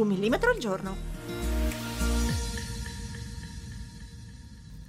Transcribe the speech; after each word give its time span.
Un 0.00 0.06
millimetro 0.06 0.48
al 0.48 0.56
giorno. 0.56 0.96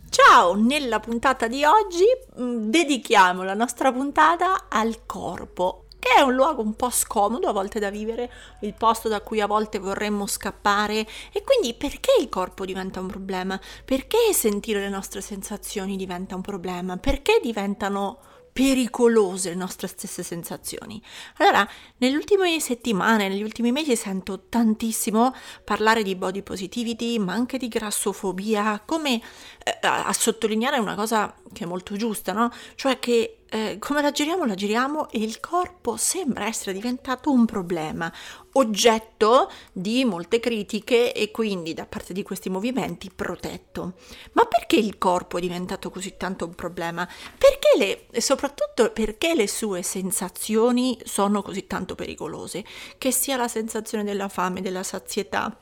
Ciao, 0.09 0.55
nella 0.55 1.01
puntata 1.01 1.47
di 1.47 1.65
oggi 1.65 2.05
mh, 2.35 2.69
dedichiamo 2.69 3.43
la 3.43 3.53
nostra 3.53 3.91
puntata 3.91 4.69
al 4.69 5.05
corpo, 5.05 5.87
che 5.99 6.13
è 6.17 6.21
un 6.21 6.33
luogo 6.33 6.61
un 6.61 6.77
po' 6.77 6.89
scomodo 6.89 7.49
a 7.49 7.51
volte 7.51 7.79
da 7.79 7.89
vivere, 7.89 8.31
il 8.61 8.73
posto 8.73 9.09
da 9.09 9.19
cui 9.19 9.41
a 9.41 9.47
volte 9.47 9.79
vorremmo 9.79 10.25
scappare 10.27 11.05
e 11.33 11.43
quindi 11.43 11.73
perché 11.73 12.11
il 12.17 12.29
corpo 12.29 12.63
diventa 12.63 13.01
un 13.01 13.07
problema? 13.07 13.59
Perché 13.83 14.31
sentire 14.31 14.79
le 14.79 14.89
nostre 14.89 15.19
sensazioni 15.19 15.97
diventa 15.97 16.35
un 16.35 16.41
problema? 16.41 16.95
Perché 16.95 17.41
diventano 17.43 18.19
pericolose 18.51 19.49
le 19.49 19.55
nostre 19.55 19.87
stesse 19.87 20.23
sensazioni. 20.23 21.01
Allora, 21.37 21.67
nelle 21.97 22.15
ultime 22.15 22.59
settimane, 22.59 23.27
negli 23.27 23.43
ultimi 23.43 23.71
mesi 23.71 23.95
sento 23.95 24.47
tantissimo 24.49 25.33
parlare 25.63 26.03
di 26.03 26.15
body 26.15 26.41
positivity, 26.41 27.17
ma 27.17 27.33
anche 27.33 27.57
di 27.57 27.67
grassofobia, 27.67 28.81
come 28.85 29.15
eh, 29.63 29.77
a 29.81 30.11
sottolineare 30.13 30.79
una 30.79 30.95
cosa 30.95 31.33
che 31.53 31.63
è 31.63 31.67
molto 31.67 31.95
giusta, 31.95 32.33
no? 32.33 32.51
Cioè 32.75 32.99
che 32.99 33.40
eh, 33.53 33.75
come 33.79 34.01
la 34.01 34.11
giriamo, 34.11 34.45
la 34.45 34.55
giriamo 34.55 35.09
e 35.09 35.19
il 35.19 35.41
corpo 35.41 35.97
sembra 35.97 36.45
essere 36.45 36.71
diventato 36.71 37.31
un 37.31 37.43
problema, 37.43 38.11
oggetto 38.53 39.51
di 39.73 40.05
molte 40.05 40.39
critiche 40.39 41.11
e 41.11 41.31
quindi 41.31 41.73
da 41.73 41.85
parte 41.85 42.13
di 42.13 42.23
questi 42.23 42.49
movimenti 42.49 43.11
protetto. 43.13 43.95
Ma 44.31 44.45
perché 44.45 44.77
il 44.77 44.97
corpo 44.97 45.37
è 45.37 45.41
diventato 45.41 45.89
così 45.89 46.15
tanto 46.15 46.45
un 46.45 46.55
problema? 46.55 47.05
Perché 47.37 47.77
le, 48.09 48.21
soprattutto 48.21 48.89
perché 48.91 49.35
le 49.35 49.49
sue 49.49 49.81
sensazioni 49.81 50.97
sono 51.03 51.41
così 51.41 51.67
tanto 51.67 51.93
pericolose? 51.93 52.63
Che 52.97 53.11
sia 53.11 53.35
la 53.35 53.49
sensazione 53.49 54.05
della 54.05 54.29
fame, 54.29 54.61
della 54.61 54.83
sazietà, 54.83 55.53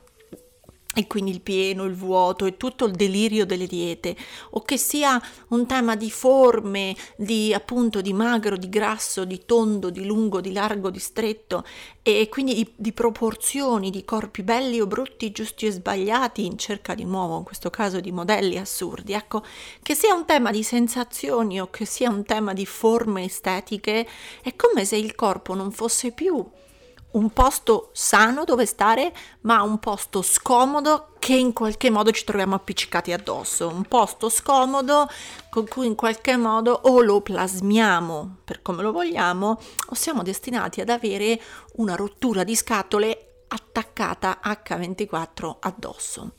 e 0.92 1.06
quindi 1.06 1.30
il 1.30 1.40
pieno, 1.40 1.84
il 1.84 1.94
vuoto 1.94 2.46
e 2.46 2.56
tutto 2.56 2.84
il 2.84 2.92
delirio 2.92 3.46
delle 3.46 3.66
diete, 3.66 4.16
o 4.50 4.62
che 4.62 4.76
sia 4.76 5.22
un 5.48 5.64
tema 5.66 5.94
di 5.94 6.10
forme, 6.10 6.96
di 7.16 7.54
appunto 7.54 8.00
di 8.00 8.12
magro, 8.12 8.56
di 8.56 8.68
grasso, 8.68 9.24
di 9.24 9.42
tondo, 9.46 9.90
di 9.90 10.04
lungo, 10.04 10.40
di 10.40 10.52
largo, 10.52 10.90
di 10.90 10.98
stretto, 10.98 11.64
e 12.02 12.28
quindi 12.28 12.54
di, 12.54 12.72
di 12.74 12.92
proporzioni, 12.92 13.90
di 13.90 14.04
corpi 14.04 14.42
belli 14.42 14.80
o 14.80 14.86
brutti, 14.88 15.30
giusti 15.30 15.66
e 15.66 15.70
sbagliati, 15.70 16.44
in 16.44 16.58
cerca 16.58 16.94
di 16.94 17.04
nuovo, 17.04 17.38
in 17.38 17.44
questo 17.44 17.70
caso, 17.70 18.00
di 18.00 18.10
modelli 18.10 18.58
assurdi. 18.58 19.12
Ecco, 19.12 19.44
che 19.82 19.94
sia 19.94 20.12
un 20.12 20.26
tema 20.26 20.50
di 20.50 20.64
sensazioni 20.64 21.60
o 21.60 21.70
che 21.70 21.84
sia 21.84 22.10
un 22.10 22.24
tema 22.24 22.52
di 22.52 22.66
forme 22.66 23.24
estetiche, 23.24 24.08
è 24.42 24.56
come 24.56 24.84
se 24.84 24.96
il 24.96 25.14
corpo 25.14 25.54
non 25.54 25.70
fosse 25.70 26.10
più 26.10 26.44
un 27.12 27.30
posto 27.30 27.90
sano 27.92 28.44
dove 28.44 28.66
stare, 28.66 29.12
ma 29.42 29.62
un 29.62 29.78
posto 29.78 30.22
scomodo 30.22 31.14
che 31.18 31.34
in 31.34 31.52
qualche 31.52 31.90
modo 31.90 32.10
ci 32.12 32.24
troviamo 32.24 32.54
appiccicati 32.54 33.12
addosso, 33.12 33.68
un 33.68 33.84
posto 33.84 34.28
scomodo 34.28 35.08
con 35.50 35.66
cui 35.66 35.86
in 35.86 35.94
qualche 35.94 36.36
modo 36.36 36.72
o 36.84 37.00
lo 37.00 37.20
plasmiamo 37.20 38.36
per 38.44 38.62
come 38.62 38.82
lo 38.82 38.92
vogliamo 38.92 39.60
o 39.88 39.94
siamo 39.94 40.22
destinati 40.22 40.80
ad 40.80 40.88
avere 40.88 41.40
una 41.74 41.94
rottura 41.94 42.44
di 42.44 42.54
scatole 42.54 43.44
attaccata 43.48 44.40
H24 44.42 45.56
addosso. 45.60 46.32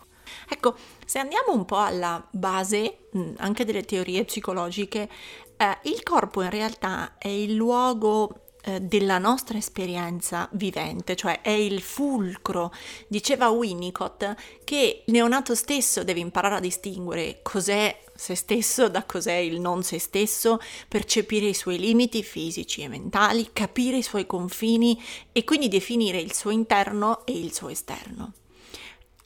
Ecco, 0.47 0.75
se 1.05 1.19
andiamo 1.19 1.53
un 1.53 1.65
po' 1.65 1.79
alla 1.79 2.25
base 2.31 3.09
anche 3.37 3.65
delle 3.65 3.83
teorie 3.83 4.23
psicologiche, 4.23 5.09
eh, 5.57 5.77
il 5.83 6.01
corpo 6.03 6.41
in 6.41 6.49
realtà 6.49 7.17
è 7.17 7.27
il 7.27 7.53
luogo 7.53 8.50
eh, 8.63 8.79
della 8.79 9.17
nostra 9.17 9.57
esperienza 9.57 10.47
vivente, 10.51 11.15
cioè 11.15 11.41
è 11.41 11.49
il 11.49 11.81
fulcro. 11.81 12.71
Diceva 13.07 13.49
Winnicott 13.49 14.35
che 14.63 15.03
il 15.05 15.13
neonato 15.13 15.55
stesso 15.55 16.03
deve 16.03 16.19
imparare 16.19 16.55
a 16.55 16.59
distinguere 16.59 17.39
cos'è 17.41 17.97
se 18.13 18.35
stesso 18.35 18.87
da 18.87 19.03
cos'è 19.03 19.33
il 19.33 19.59
non 19.59 19.81
se 19.81 19.97
stesso, 19.97 20.59
percepire 20.87 21.47
i 21.47 21.55
suoi 21.55 21.79
limiti 21.79 22.21
fisici 22.21 22.81
e 22.81 22.87
mentali, 22.87 23.49
capire 23.51 23.97
i 23.97 24.03
suoi 24.03 24.27
confini 24.27 25.01
e 25.31 25.43
quindi 25.43 25.67
definire 25.67 26.19
il 26.19 26.31
suo 26.31 26.51
interno 26.51 27.25
e 27.25 27.31
il 27.31 27.51
suo 27.51 27.69
esterno. 27.69 28.33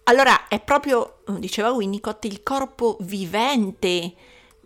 Allora 0.03 0.47
è 0.47 0.61
proprio, 0.61 1.23
diceva 1.39 1.73
Winnicott, 1.73 2.23
il 2.23 2.41
corpo 2.41 2.95
vivente 3.01 4.13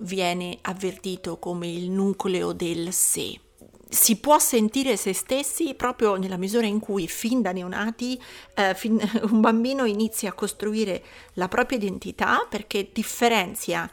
viene 0.02 0.60
avvertito 0.62 1.40
come 1.40 1.68
il 1.68 1.90
nucleo 1.90 2.52
del 2.54 2.94
sé 2.94 3.40
si 3.90 4.18
può 4.18 4.38
sentire 4.38 4.96
se 4.98 5.14
stessi 5.14 5.74
proprio 5.74 6.16
nella 6.16 6.38
misura 6.38 6.68
in 6.68 6.80
cui 6.80 7.08
fin 7.08 7.42
da 7.42 7.52
neonati 7.52 8.22
eh, 8.54 8.76
fin, 8.76 9.00
un 9.32 9.42
bambino 9.42 9.84
inizia 9.86 10.30
a 10.30 10.34
costruire 10.34 11.04
la 11.34 11.48
propria 11.48 11.80
identità 11.80 12.46
perché 12.48 12.90
differenzia 12.94 13.90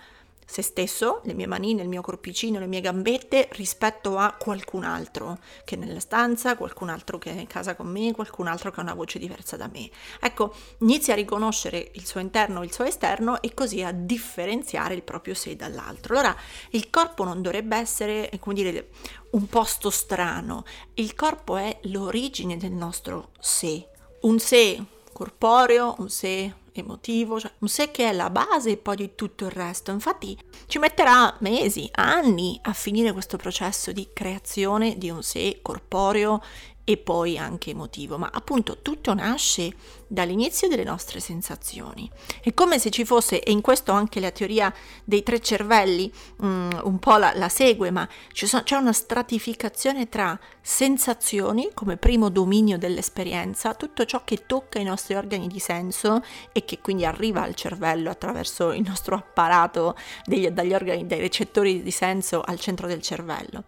se 0.47 0.63
stesso, 0.63 1.21
le 1.25 1.35
mie 1.35 1.49
manine, 1.49 1.83
il 1.83 1.89
mio 1.89 2.03
corpicino, 2.03 2.61
le 2.61 2.67
mie 2.67 2.81
gambette 2.81 3.49
rispetto 3.53 4.17
a 4.17 4.37
qualcun 4.39 4.85
altro 4.85 5.39
che 5.65 5.75
è 5.75 5.79
nella 5.79 5.99
stanza, 5.99 6.57
qualcun 6.57 6.89
altro 6.89 7.19
che 7.19 7.33
è 7.33 7.41
in 7.41 7.49
casa 7.49 7.75
con 7.75 7.89
me, 7.89 8.13
qualcun 8.13 8.47
altro 8.47 8.71
che 8.71 8.79
ha 8.79 8.85
una 8.85 8.95
voce 8.95 9.19
diversa 9.19 9.57
da 9.57 9.69
me. 9.71 9.91
Ecco, 10.21 10.55
inizia 10.79 11.15
a 11.15 11.17
riconoscere 11.17 11.91
il 11.95 12.07
suo 12.07 12.21
interno 12.21 12.63
e 12.63 12.67
il 12.67 12.73
suo 12.73 12.85
esterno 12.85 13.43
e 13.43 13.55
così 13.55 13.83
a 13.83 13.91
differenziare 13.91 14.95
il 14.95 15.03
proprio 15.03 15.35
sé 15.35 15.57
dall'altro. 15.57 16.15
Allora, 16.15 16.37
il 16.71 16.89
corpo 16.91 17.25
non 17.25 17.43
dovrebbe 17.43 17.77
essere, 17.77 18.31
come 18.39 18.55
dire, 18.55 18.91
un 19.31 19.49
posto 19.49 19.91
strano. 19.91 20.65
Il 20.95 21.15
corpo 21.17 21.57
è 21.57 21.77
l'origine 21.83 22.57
del 22.57 22.73
nostro 22.73 23.31
sé. 23.41 23.89
Un 24.21 24.39
sé 24.39 24.83
corporeo, 25.17 25.95
un 26.01 26.11
sé 26.11 26.53
emotivo, 26.73 27.41
cioè 27.41 27.51
un 27.61 27.69
sé 27.69 27.91
che 27.91 28.11
è 28.11 28.13
la 28.13 28.29
base 28.29 28.77
poi 28.77 28.97
di 28.97 29.15
tutto 29.15 29.47
il 29.47 29.51
resto. 29.51 29.91
Infatti 29.91 30.39
ci 30.67 30.79
metterà 30.79 31.35
mesi, 31.41 31.89
anni 31.93 32.59
a 32.65 32.75
finire 32.75 33.13
questo 33.13 33.39
processo 33.39 33.93
di 33.93 34.11
creazione 34.13 34.99
di 34.99 35.09
un 35.09 35.23
sé 35.23 35.61
corporeo 35.63 36.43
e 36.85 36.99
poi 36.99 37.39
anche 37.39 37.71
emotivo, 37.71 38.19
ma 38.19 38.29
appunto 38.31 38.83
tutto 38.83 39.15
nasce 39.15 39.75
dall'inizio 40.07 40.69
delle 40.69 40.85
nostre 40.85 41.21
sensazioni. 41.21 42.11
È 42.41 42.53
come 42.55 42.79
se 42.79 42.91
ci 42.91 43.05
fosse, 43.05 43.43
e 43.43 43.51
in 43.51 43.61
questo 43.61 43.93
anche 43.93 44.21
la 44.21 44.31
teoria 44.31 44.73
dei 45.05 45.23
tre 45.23 45.41
cervelli 45.41 46.11
um, 46.39 46.81
un 46.85 46.99
po' 46.99 47.17
la, 47.17 47.33
la 47.35 47.49
segue, 47.49 47.91
ma 47.91 48.09
sono, 48.33 48.63
c'è 48.63 48.77
una 48.77 48.93
stratificazione 48.93 50.09
tra 50.09 50.39
sensazioni 50.61 51.71
come 51.75 51.97
primo 51.97 52.29
dominio 52.29 52.79
dell'esperienza, 52.79 53.75
tutto 53.75 54.05
ciò 54.05 54.23
che 54.25 54.45
tocca 54.47 54.79
i 54.79 54.85
nostri 54.85 55.15
organi 55.15 55.47
di 55.49 55.59
senso 55.59 56.23
e 56.53 56.65
che 56.65 56.81
quindi 56.81 57.05
arriva 57.05 57.43
al 57.43 57.55
cervello 57.55 58.11
attraverso 58.11 58.73
il 58.73 58.83
nostro 58.87 59.17
apparato 59.17 59.97
degli, 60.25 60.49
dagli 60.49 60.75
organi, 60.75 61.07
dai 61.07 61.21
recettori 61.21 61.83
di 61.83 61.91
senso 61.91 62.43
al 62.43 62.59
centro 62.59 62.87
del 62.87 63.03
cervello. 63.03 63.65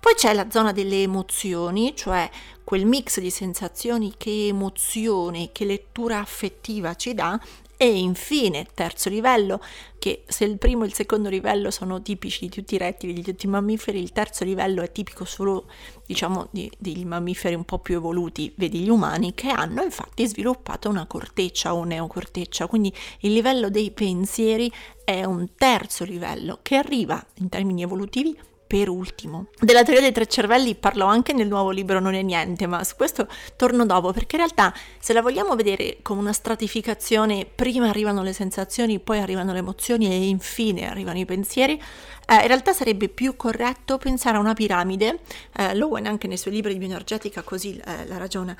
Poi 0.00 0.14
c'è 0.14 0.32
la 0.32 0.48
zona 0.48 0.72
delle 0.72 1.02
emozioni, 1.02 1.94
cioè 1.96 2.30
quel 2.68 2.84
mix 2.84 3.18
di 3.18 3.30
sensazioni 3.30 4.12
che 4.18 4.48
emozione, 4.48 5.52
che 5.52 5.64
lettura 5.64 6.18
affettiva 6.18 6.94
ci 6.96 7.14
dà. 7.14 7.40
E 7.78 7.98
infine, 7.98 8.66
terzo 8.74 9.08
livello, 9.08 9.62
che 9.98 10.24
se 10.26 10.44
il 10.44 10.58
primo 10.58 10.84
e 10.84 10.88
il 10.88 10.92
secondo 10.92 11.30
livello 11.30 11.70
sono 11.70 12.02
tipici 12.02 12.40
di 12.40 12.50
tutti 12.50 12.74
i 12.74 12.78
rettili, 12.78 13.14
di 13.14 13.22
tutti 13.22 13.46
i 13.46 13.48
mammiferi, 13.48 13.98
il 13.98 14.12
terzo 14.12 14.44
livello 14.44 14.82
è 14.82 14.92
tipico 14.92 15.24
solo, 15.24 15.64
diciamo, 16.04 16.48
di, 16.50 16.70
degli 16.76 17.06
mammiferi 17.06 17.54
un 17.54 17.64
po' 17.64 17.78
più 17.78 17.94
evoluti, 17.94 18.52
vedi 18.56 18.80
gli 18.80 18.90
umani, 18.90 19.32
che 19.32 19.48
hanno 19.48 19.82
infatti 19.82 20.26
sviluppato 20.26 20.90
una 20.90 21.06
corteccia 21.06 21.74
o 21.74 21.84
neocorteccia, 21.84 22.66
quindi 22.66 22.92
il 23.20 23.32
livello 23.32 23.70
dei 23.70 23.92
pensieri 23.92 24.70
è 25.04 25.24
un 25.24 25.54
terzo 25.56 26.04
livello 26.04 26.58
che 26.60 26.76
arriva 26.76 27.24
in 27.36 27.48
termini 27.48 27.80
evolutivi 27.80 28.36
per 28.68 28.90
ultimo. 28.90 29.46
Della 29.58 29.82
teoria 29.82 30.02
dei 30.02 30.12
tre 30.12 30.26
cervelli 30.26 30.74
parlo 30.74 31.06
anche 31.06 31.32
nel 31.32 31.48
nuovo 31.48 31.70
libro 31.70 31.98
Non 31.98 32.14
è 32.14 32.20
niente, 32.20 32.66
ma 32.66 32.84
su 32.84 32.94
questo 32.96 33.26
torno 33.56 33.86
dopo, 33.86 34.12
perché 34.12 34.36
in 34.36 34.42
realtà 34.42 34.72
se 35.00 35.14
la 35.14 35.22
vogliamo 35.22 35.56
vedere 35.56 35.98
come 36.02 36.20
una 36.20 36.34
stratificazione, 36.34 37.46
prima 37.52 37.88
arrivano 37.88 38.22
le 38.22 38.34
sensazioni, 38.34 39.00
poi 39.00 39.20
arrivano 39.20 39.52
le 39.52 39.60
emozioni 39.60 40.06
e 40.06 40.28
infine 40.28 40.88
arrivano 40.88 41.18
i 41.18 41.24
pensieri, 41.24 41.80
eh, 42.26 42.34
in 42.34 42.46
realtà 42.46 42.74
sarebbe 42.74 43.08
più 43.08 43.36
corretto 43.36 43.96
pensare 43.96 44.36
a 44.36 44.40
una 44.40 44.52
piramide, 44.52 45.20
eh, 45.56 45.74
Lowen 45.74 46.06
anche 46.06 46.28
nei 46.28 46.36
suoi 46.36 46.52
libri 46.52 46.74
di 46.74 46.78
bioenergetica 46.78 47.40
così 47.42 47.80
eh, 47.82 48.06
la 48.06 48.18
ragiona, 48.18 48.54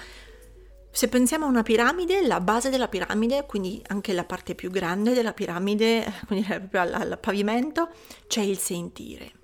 Se 0.90 1.08
pensiamo 1.08 1.44
a 1.44 1.48
una 1.48 1.62
piramide, 1.62 2.26
la 2.26 2.40
base 2.40 2.70
della 2.70 2.88
piramide, 2.88 3.44
quindi 3.46 3.80
anche 3.88 4.14
la 4.14 4.24
parte 4.24 4.54
più 4.54 4.70
grande 4.70 5.12
della 5.12 5.34
piramide, 5.34 6.10
quindi 6.26 6.46
proprio 6.46 6.80
al, 6.80 6.94
al 6.94 7.18
pavimento, 7.20 7.90
c'è 8.26 8.40
il 8.40 8.56
sentire. 8.56 9.37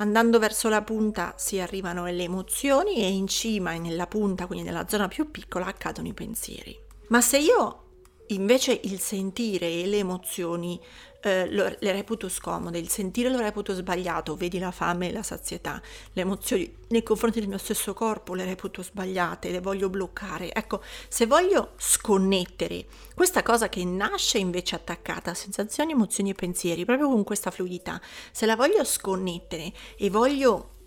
Andando 0.00 0.38
verso 0.38 0.70
la 0.70 0.80
punta 0.80 1.34
si 1.36 1.60
arrivano 1.60 2.06
le 2.06 2.22
emozioni 2.22 3.02
e 3.02 3.08
in 3.10 3.26
cima 3.26 3.72
e 3.74 3.78
nella 3.78 4.06
punta, 4.06 4.46
quindi 4.46 4.64
nella 4.64 4.88
zona 4.88 5.08
più 5.08 5.30
piccola, 5.30 5.66
accadono 5.66 6.08
i 6.08 6.14
pensieri. 6.14 6.74
Ma 7.08 7.20
se 7.20 7.36
io 7.36 7.84
invece 8.28 8.80
il 8.84 8.98
sentire 8.98 9.66
e 9.66 9.86
le 9.86 9.98
emozioni 9.98 10.80
eh, 11.20 11.50
lo, 11.50 11.74
le 11.78 11.92
reputo 11.92 12.28
scomode, 12.28 12.78
il 12.78 12.88
sentire 12.88 13.28
lo 13.30 13.38
reputo 13.38 13.74
sbagliato, 13.74 14.36
vedi 14.36 14.58
la 14.58 14.70
fame 14.70 15.08
e 15.08 15.12
la 15.12 15.22
sazietà, 15.22 15.80
le 16.12 16.22
emozioni 16.22 16.78
nei 16.88 17.02
confronti 17.02 17.38
del 17.38 17.48
mio 17.48 17.58
stesso 17.58 17.94
corpo 17.94 18.34
le 18.34 18.44
reputo 18.44 18.82
sbagliate, 18.82 19.50
le 19.50 19.60
voglio 19.60 19.88
bloccare. 19.88 20.52
Ecco, 20.52 20.82
se 21.08 21.26
voglio 21.26 21.72
sconnettere 21.76 22.86
questa 23.14 23.42
cosa 23.42 23.68
che 23.68 23.84
nasce 23.84 24.38
invece 24.38 24.74
attaccata 24.74 25.30
a 25.30 25.34
sensazioni, 25.34 25.92
emozioni 25.92 26.30
e 26.30 26.34
pensieri, 26.34 26.84
proprio 26.84 27.08
con 27.08 27.22
questa 27.22 27.50
fluidità, 27.50 28.00
se 28.32 28.46
la 28.46 28.56
voglio 28.56 28.82
sconnettere 28.84 29.72
e 29.96 30.10
voglio 30.10 30.78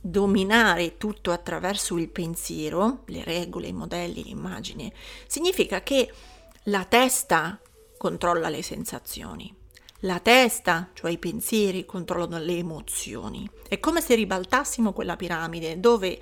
dominare 0.00 0.96
tutto 0.96 1.30
attraverso 1.30 1.96
il 1.96 2.08
pensiero, 2.08 3.02
le 3.06 3.22
regole, 3.22 3.68
i 3.68 3.72
modelli, 3.72 4.24
l'immagine, 4.24 4.92
significa 5.28 5.82
che 5.82 6.12
la 6.64 6.84
testa 6.84 7.60
controlla 7.96 8.48
le 8.48 8.62
sensazioni. 8.62 9.60
La 10.04 10.18
testa, 10.18 10.90
cioè 10.94 11.12
i 11.12 11.18
pensieri, 11.18 11.84
controllano 11.84 12.42
le 12.42 12.56
emozioni. 12.56 13.48
È 13.68 13.78
come 13.78 14.00
se 14.00 14.16
ribaltassimo 14.16 14.92
quella 14.92 15.14
piramide 15.14 15.78
dove 15.78 16.18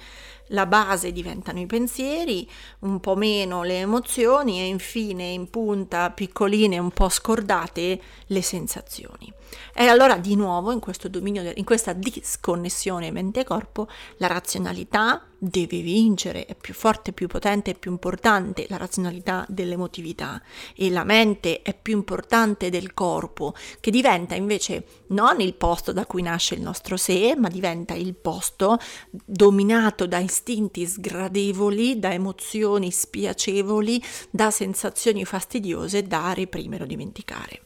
la 0.50 0.66
base 0.66 1.12
diventano 1.12 1.60
i 1.60 1.66
pensieri, 1.66 2.48
un 2.80 3.00
po' 3.00 3.16
meno 3.16 3.62
le 3.62 3.80
emozioni 3.80 4.60
e 4.60 4.66
infine 4.66 5.24
in 5.24 5.50
punta, 5.50 6.10
piccoline, 6.10 6.78
un 6.78 6.90
po' 6.90 7.08
scordate, 7.08 8.00
le 8.26 8.42
sensazioni. 8.42 9.32
E 9.74 9.86
allora 9.86 10.16
di 10.16 10.36
nuovo 10.36 10.70
in 10.70 10.78
questo 10.78 11.08
dominio, 11.08 11.50
in 11.54 11.64
questa 11.64 11.92
disconnessione 11.92 13.10
mente-corpo, 13.10 13.88
la 14.18 14.28
razionalità 14.28 15.24
deve 15.42 15.80
vincere, 15.80 16.44
è 16.44 16.54
più 16.54 16.74
forte, 16.74 17.12
più 17.12 17.26
potente, 17.26 17.70
è 17.70 17.74
più 17.74 17.90
importante 17.90 18.66
la 18.68 18.76
razionalità 18.76 19.46
dell'emotività 19.48 20.40
e 20.76 20.90
la 20.90 21.02
mente 21.02 21.62
è 21.62 21.74
più 21.74 21.94
importante 21.96 22.68
del 22.68 22.92
corpo, 22.92 23.54
che 23.80 23.90
diventa 23.90 24.34
invece 24.34 24.84
non 25.08 25.40
il 25.40 25.54
posto 25.54 25.92
da 25.92 26.04
cui 26.04 26.22
nasce 26.22 26.54
il 26.54 26.60
nostro 26.60 26.96
sé, 26.96 27.34
ma 27.36 27.48
diventa 27.48 27.94
il 27.94 28.14
posto 28.14 28.78
dominato 29.10 30.06
da 30.06 30.18
istinti 30.18 30.39
sgradevoli, 30.86 31.98
da 31.98 32.12
emozioni 32.12 32.90
spiacevoli, 32.90 34.02
da 34.30 34.50
sensazioni 34.50 35.24
fastidiose 35.24 36.02
da 36.02 36.32
reprimere 36.32 36.84
o 36.84 36.86
dimenticare. 36.86 37.62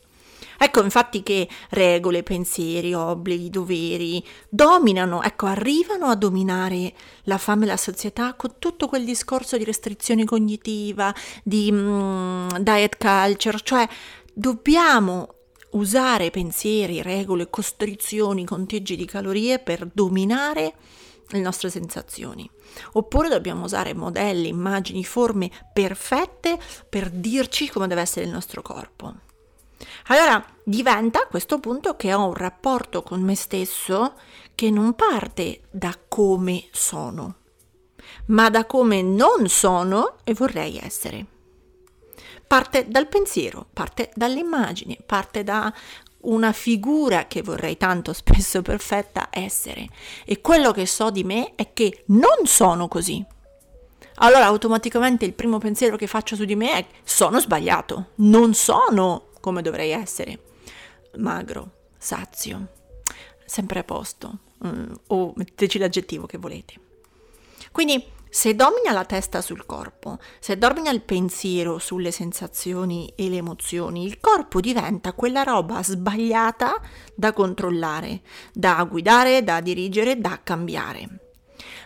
Ecco 0.57 0.83
infatti 0.83 1.23
che 1.23 1.49
regole, 1.71 2.23
pensieri, 2.23 2.95
obblighi, 2.95 3.51
doveri 3.51 4.25
dominano, 4.49 5.23
ecco, 5.23 5.47
arrivano 5.47 6.07
a 6.07 6.15
dominare 6.15 6.93
la 7.25 7.39
fame 7.39 7.65
e 7.65 7.69
la 7.69 7.77
sazietà 7.77 8.35
con 8.35 8.55
tutto 8.59 8.87
quel 8.87 9.05
discorso 9.05 9.57
di 9.57 9.65
restrizione 9.65 10.25
cognitiva, 10.25 11.15
di 11.43 11.71
mm, 11.73 12.49
diet 12.61 12.97
culture, 12.97 13.59
cioè 13.63 13.89
dobbiamo 14.33 15.35
usare 15.71 16.31
pensieri, 16.31 17.03
regole, 17.03 17.51
costrizioni, 17.51 18.45
conteggi 18.45 18.97
di 18.97 19.05
calorie 19.07 19.59
per 19.59 19.89
dominare 19.93 20.75
le 21.29 21.41
nostre 21.41 21.71
sensazioni. 21.71 22.49
Oppure 22.93 23.29
dobbiamo 23.29 23.65
usare 23.65 23.95
modelli, 23.95 24.49
immagini, 24.49 25.05
forme 25.05 25.51
perfette 25.73 26.59
per 26.89 27.11
dirci 27.11 27.69
come 27.69 27.87
deve 27.87 28.03
essere 28.03 28.27
il 28.27 28.33
nostro 28.33 28.63
corpo. 28.63 29.15
Allora 30.09 30.45
diventa 30.63 31.23
a 31.23 31.27
questo 31.27 31.59
punto 31.59 31.97
che 31.97 32.13
ho 32.15 32.27
un 32.27 32.35
rapporto 32.35 33.03
con 33.03 33.21
me 33.23 33.35
stesso 33.35 34.15
che 34.55 34.71
non 34.71 34.95
parte 34.95 35.63
da 35.71 35.97
come 36.09 36.69
sono, 36.71 37.37
ma 38.27 38.51
da 38.51 38.67
come 38.67 39.03
non 39.03 39.49
sono 39.49 40.17
e 40.25 40.35
vorrei 40.35 40.79
essere. 40.79 41.27
Parte 42.47 42.87
dal 42.89 43.09
pensiero, 43.09 43.67
parte 43.73 44.11
dall'immagine, 44.15 44.99
parte 45.05 45.43
da 45.43 45.73
una 46.25 46.53
figura 46.53 47.27
che 47.27 47.43
vorrei 47.43 47.77
tanto 47.77 48.13
spesso 48.13 48.63
perfetta 48.63 49.29
essere. 49.31 49.89
E 50.25 50.41
quello 50.41 50.73
che 50.73 50.87
so 50.87 51.11
di 51.11 51.25
me 51.25 51.53
è 51.55 51.73
che 51.73 52.05
non 52.07 52.45
sono 52.47 52.89
così. 52.89 53.25
Allora 54.17 54.47
automaticamente 54.47 55.25
il 55.25 55.35
primo 55.35 55.59
pensiero 55.59 55.97
che 55.97 56.07
faccio 56.07 56.37
su 56.37 56.45
di 56.45 56.55
me 56.55 56.73
è 56.73 56.87
sono 57.03 57.41
sbagliato, 57.41 58.11
non 58.17 58.55
sono 58.55 59.31
come 59.41 59.61
dovrei 59.61 59.91
essere. 59.91 60.39
Magro, 61.17 61.71
sazio, 61.99 62.69
sempre 63.45 63.81
a 63.81 63.85
posto, 63.85 64.39
mm, 64.67 64.93
o 65.09 65.33
metteteci 65.35 65.79
l'aggettivo 65.79 66.27
che 66.27 66.39
volete. 66.39 66.75
Quindi 67.73 68.03
se 68.35 68.57
domina 68.57 68.91
la 68.91 69.05
testa 69.05 69.41
sul 69.41 69.65
corpo, 69.65 70.19
se 70.41 70.59
domina 70.59 70.91
il 70.91 71.03
pensiero 71.03 71.79
sulle 71.79 72.11
sensazioni 72.11 73.13
e 73.15 73.29
le 73.29 73.37
emozioni, 73.37 74.05
il 74.05 74.19
corpo 74.19 74.59
diventa 74.59 75.13
quella 75.13 75.45
roba 75.45 75.85
sbagliata 75.85 76.81
da 77.15 77.33
controllare, 77.33 78.23
da 78.53 78.83
guidare, 78.91 79.45
da 79.45 79.61
dirigere, 79.61 80.19
da 80.19 80.41
cambiare. 80.43 81.09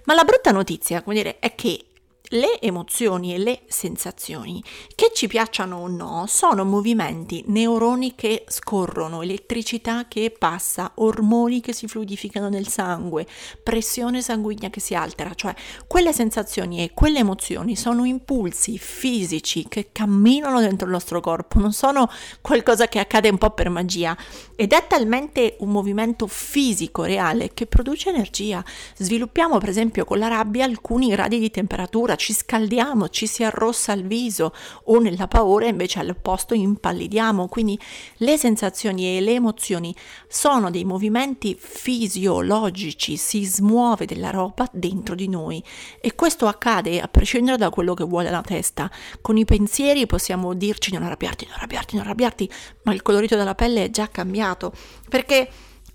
Ma 0.04 0.14
la 0.14 0.24
brutta 0.24 0.50
notizia, 0.50 1.02
come 1.02 1.16
dire, 1.16 1.38
è 1.38 1.54
che 1.54 1.87
le 2.32 2.60
emozioni 2.60 3.34
e 3.34 3.38
le 3.38 3.60
sensazioni, 3.66 4.62
che 4.94 5.10
ci 5.14 5.26
piacciono 5.28 5.78
o 5.78 5.88
no, 5.88 6.24
sono 6.26 6.64
movimenti, 6.64 7.42
neuroni 7.46 8.14
che 8.14 8.44
scorrono, 8.48 9.22
elettricità 9.22 10.06
che 10.08 10.34
passa, 10.36 10.92
ormoni 10.96 11.60
che 11.60 11.72
si 11.72 11.88
fluidificano 11.88 12.48
nel 12.50 12.68
sangue, 12.68 13.26
pressione 13.62 14.20
sanguigna 14.20 14.68
che 14.68 14.80
si 14.80 14.94
altera, 14.94 15.32
cioè 15.34 15.54
quelle 15.86 16.12
sensazioni 16.12 16.82
e 16.82 16.92
quelle 16.92 17.20
emozioni 17.20 17.76
sono 17.76 18.04
impulsi 18.04 18.76
fisici 18.76 19.66
che 19.66 19.88
camminano 19.92 20.60
dentro 20.60 20.86
il 20.86 20.92
nostro 20.92 21.20
corpo, 21.20 21.58
non 21.58 21.72
sono 21.72 22.10
qualcosa 22.42 22.88
che 22.88 22.98
accade 22.98 23.30
un 23.30 23.38
po' 23.38 23.50
per 23.50 23.70
magia 23.70 24.16
ed 24.54 24.72
è 24.72 24.86
talmente 24.86 25.56
un 25.60 25.70
movimento 25.70 26.26
fisico 26.26 27.04
reale 27.04 27.54
che 27.54 27.66
produce 27.66 28.10
energia. 28.10 28.62
Sviluppiamo 28.96 29.58
per 29.58 29.70
esempio 29.70 30.04
con 30.04 30.18
la 30.18 30.28
rabbia 30.28 30.64
alcuni 30.64 31.08
gradi 31.08 31.38
di 31.38 31.50
temperatura 31.50 32.16
ci 32.18 32.34
scaldiamo, 32.34 33.08
ci 33.08 33.26
si 33.26 33.42
arrossa 33.42 33.92
il 33.92 34.06
viso 34.06 34.52
o 34.84 34.98
nella 34.98 35.28
paura 35.28 35.66
invece 35.66 36.00
all'opposto 36.00 36.52
impallidiamo. 36.52 37.48
Quindi 37.48 37.78
le 38.16 38.36
sensazioni 38.36 39.16
e 39.16 39.20
le 39.20 39.32
emozioni 39.32 39.94
sono 40.28 40.70
dei 40.70 40.84
movimenti 40.84 41.56
fisiologici, 41.58 43.16
si 43.16 43.44
smuove 43.44 44.04
della 44.04 44.30
roba 44.30 44.68
dentro 44.72 45.14
di 45.14 45.28
noi 45.28 45.62
e 46.00 46.14
questo 46.14 46.46
accade 46.46 47.00
a 47.00 47.08
prescindere 47.08 47.56
da 47.56 47.70
quello 47.70 47.94
che 47.94 48.04
vuole 48.04 48.30
la 48.30 48.42
testa. 48.42 48.90
Con 49.22 49.38
i 49.38 49.46
pensieri 49.46 50.06
possiamo 50.06 50.52
dirci 50.52 50.92
non 50.92 51.04
arrabbiarti, 51.04 51.46
non 51.46 51.54
arrabbiarti, 51.54 51.96
non 51.96 52.04
arrabbiarti, 52.04 52.50
ma 52.82 52.92
il 52.92 53.00
colorito 53.00 53.36
della 53.36 53.54
pelle 53.54 53.84
è 53.84 53.90
già 53.90 54.08
cambiato 54.08 54.72
perché 55.08 55.48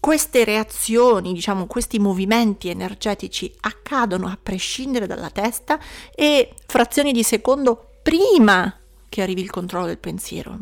queste 0.03 0.43
reazioni, 0.43 1.31
diciamo, 1.31 1.65
questi 1.65 1.97
movimenti 1.97 2.67
energetici 2.67 3.49
accadono 3.61 4.27
a 4.27 4.37
prescindere 4.41 5.07
dalla 5.07 5.29
testa 5.29 5.79
e 6.13 6.55
frazioni 6.67 7.13
di 7.13 7.23
secondo 7.23 7.91
prima 8.01 8.79
che 9.07 9.21
arrivi 9.21 9.39
il 9.39 9.49
controllo 9.49 9.85
del 9.85 9.99
pensiero. 9.99 10.57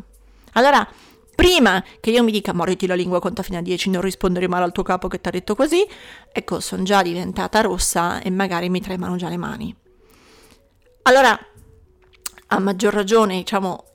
Allora, 0.52 0.88
prima 1.34 1.84
che 2.00 2.12
io 2.12 2.24
mi 2.24 2.32
dica 2.32 2.54
moriti 2.54 2.86
la 2.86 2.94
lingua 2.94 3.20
conta 3.20 3.42
fino 3.42 3.58
a 3.58 3.64
10, 3.64 3.90
non 3.90 4.02
rispondere 4.02 4.48
male 4.48 4.66
al 4.66 4.72
tuo 4.72 4.84
capo 4.84 5.08
che 5.08 5.20
ti 5.20 5.30
ha 5.30 5.32
detto 5.32 5.56
così, 5.56 5.84
ecco, 6.32 6.60
sono 6.60 6.84
già 6.84 7.02
diventata 7.02 7.62
rossa 7.62 8.22
e 8.22 8.30
magari 8.30 8.70
mi 8.70 8.80
tremano 8.80 9.16
già 9.16 9.28
le 9.28 9.38
mani. 9.38 9.76
Allora, 11.02 11.36
a 12.54 12.60
maggior 12.60 12.94
ragione, 12.94 13.38
diciamo, 13.38 13.86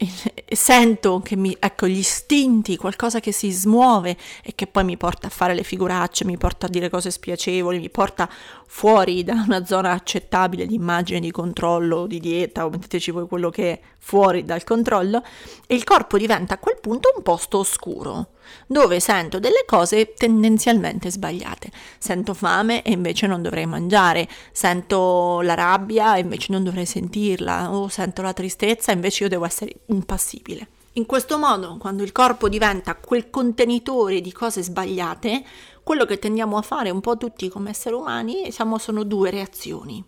sento 0.51 1.21
che 1.21 1.37
mi, 1.37 1.55
ecco, 1.59 1.87
gli 1.87 1.99
istinti, 1.99 2.79
qualcosa 2.79 3.21
che 3.21 3.31
si 3.31 3.51
smuove 3.51 4.17
e 4.43 4.55
che 4.55 4.67
poi 4.67 4.83
mi 4.83 4.97
porta 4.97 5.27
a 5.27 5.31
fare 5.31 5.55
le 5.55 5.63
figuracce, 5.63 6.25
mi 6.25 6.39
porta 6.39 6.65
a 6.65 6.69
dire 6.71 6.89
cose 6.89 7.11
spiacevoli, 7.11 7.79
mi 7.79 7.91
porta 7.91 8.29
fuori 8.67 9.25
da 9.25 9.43
una 9.47 9.65
zona 9.65 9.93
accettabile 9.93 10.67
di 10.67 10.75
immagine, 10.75 11.21
di 11.21 11.31
controllo, 11.31 12.07
di 12.07 12.21
dieta, 12.21 12.67
o 12.67 12.71
metteteci 12.71 13.11
voi 13.11 13.27
quello 13.27 13.51
che 13.51 13.73
è 13.73 13.81
fuori 13.99 14.45
dal 14.45 14.65
controllo, 14.65 15.23
e 15.67 15.75
il 15.75 15.85
corpo 15.85 16.19
diventa 16.19 16.55
a 16.55 16.59
quel 16.59 16.79
punto 16.81 17.13
un 17.17 17.23
posto 17.23 17.59
oscuro 17.59 18.29
dove 18.67 19.01
sento 19.01 19.41
delle 19.41 19.65
cose 19.67 20.15
tendenzialmente 20.15 21.11
sbagliate. 21.11 21.71
Sento 21.99 22.35
fame 22.35 22.83
e 22.83 22.93
invece 22.93 23.27
non 23.27 23.43
dovrei 23.43 23.67
mangiare, 23.67 24.29
sento 24.53 25.41
la 25.41 25.55
rabbia 25.55 26.17
e 26.17 26.21
invece 26.21 26.53
non 26.53 26.63
dovrei 26.63 26.87
sentirla, 26.87 27.75
o 27.75 27.89
sento 27.89 28.23
la 28.23 28.33
tristezza 28.33 28.93
e 28.93 28.95
invece 28.95 29.25
io 29.25 29.29
devo 29.29 29.45
essere 29.45 29.73
impassibile. 29.87 30.69
In 30.97 31.05
questo 31.05 31.37
modo, 31.37 31.77
quando 31.79 32.03
il 32.03 32.11
corpo 32.11 32.49
diventa 32.49 32.97
quel 32.97 33.29
contenitore 33.29 34.23
di 34.23 34.33
cose 34.33 34.63
sbagliate, 34.63 35.45
quello 35.83 36.07
che 36.07 36.19
tendiamo 36.19 36.57
a 36.57 36.63
fare 36.63 36.89
un 36.89 37.03
po' 37.03 37.19
tutti 37.19 37.51
come 37.51 37.69
esseri 37.69 37.95
umani 37.95 38.51
siamo, 38.51 38.79
sono 38.79 39.03
due 39.03 39.29
reazioni. 39.29 40.03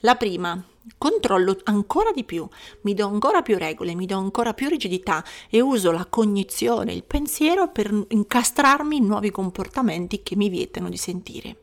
La 0.00 0.16
prima, 0.16 0.62
controllo 0.98 1.56
ancora 1.64 2.12
di 2.12 2.24
più, 2.24 2.46
mi 2.82 2.92
do 2.92 3.06
ancora 3.06 3.40
più 3.40 3.56
regole, 3.56 3.94
mi 3.94 4.04
do 4.04 4.18
ancora 4.18 4.52
più 4.52 4.68
rigidità 4.68 5.24
e 5.48 5.62
uso 5.62 5.90
la 5.92 6.04
cognizione, 6.04 6.92
il 6.92 7.04
pensiero 7.04 7.70
per 7.70 8.04
incastrarmi 8.06 8.98
in 8.98 9.06
nuovi 9.06 9.30
comportamenti 9.30 10.22
che 10.22 10.36
mi 10.36 10.50
vietano 10.50 10.90
di 10.90 10.98
sentire. 10.98 11.56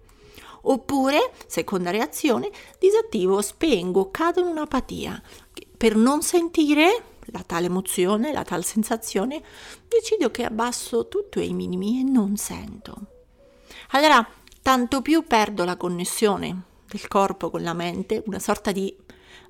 Oppure, 0.63 1.33
seconda 1.45 1.91
reazione, 1.91 2.49
disattivo, 2.79 3.43
spengo, 3.43 4.09
cado 4.09 4.39
in 4.39 4.47
un'apatia. 4.47 5.21
Per 5.77 5.95
non 5.95 6.23
sentire 6.23 7.09
la 7.31 7.43
tale 7.45 7.67
emozione, 7.67 8.31
la 8.31 8.43
tal 8.43 8.63
sensazione, 8.63 9.41
decido 9.87 10.31
che 10.31 10.43
abbasso 10.43 11.07
tutto 11.07 11.39
ai 11.39 11.53
minimi 11.53 11.99
e 11.99 12.03
non 12.03 12.37
sento. 12.37 13.07
Allora, 13.91 14.27
tanto 14.61 15.01
più 15.01 15.25
perdo 15.25 15.63
la 15.63 15.77
connessione 15.77 16.63
del 16.87 17.07
corpo 17.07 17.49
con 17.49 17.63
la 17.63 17.73
mente, 17.73 18.23
una 18.25 18.39
sorta 18.39 18.71
di 18.71 18.95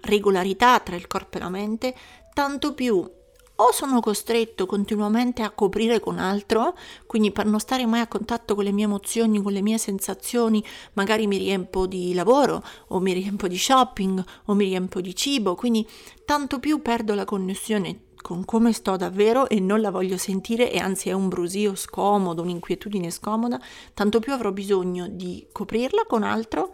regolarità 0.02 0.80
tra 0.80 0.96
il 0.96 1.08
corpo 1.08 1.38
e 1.38 1.42
la 1.42 1.50
mente, 1.50 1.96
tanto 2.34 2.74
più 2.74 3.10
o 3.62 3.72
sono 3.72 4.00
costretto 4.00 4.66
continuamente 4.66 5.44
a 5.44 5.52
coprire 5.52 6.00
con 6.00 6.18
altro, 6.18 6.76
quindi 7.06 7.32
per 7.32 7.46
non 7.46 7.60
stare 7.60 7.86
mai 7.86 8.00
a 8.00 8.08
contatto 8.08 8.56
con 8.56 8.64
le 8.64 8.72
mie 8.72 8.86
emozioni, 8.86 9.40
con 9.40 9.54
le 9.54 9.62
mie 9.62 9.78
sensazioni, 9.78 10.64
magari 10.94 11.28
mi 11.28 11.38
riempo 11.38 11.86
di 11.86 12.16
lavoro 12.16 12.64
o 12.88 13.00
mi 13.00 13.14
riempo 13.14 13.48
di 13.48 13.58
shopping 13.58 14.24
o 14.46 14.54
mi 14.56 14.66
riempo 14.66 15.00
di 15.00 15.16
cibo, 15.16 15.54
quindi 15.54 15.88
tanto 16.26 16.60
più 16.60 16.82
perdo 16.82 17.14
la 17.14 17.24
connessione 17.26 18.06
con 18.22 18.46
come 18.46 18.74
sto 18.74 18.98
davvero 18.98 19.48
e 19.48 19.60
non 19.60 19.82
la 19.82 19.92
voglio 19.92 20.18
sentire 20.18 20.72
e 20.72 20.80
anzi 20.80 21.10
è 21.10 21.12
un 21.12 21.28
brusio 21.28 21.76
scomodo, 21.76 22.42
un'inquietudine 22.42 23.12
scomoda, 23.12 23.60
tanto 23.94 24.20
più 24.20 24.34
avrò 24.34 24.52
bisogno 24.52 25.08
di 25.08 25.48
coprirla 25.52 26.06
con 26.08 26.24
altro 26.24 26.74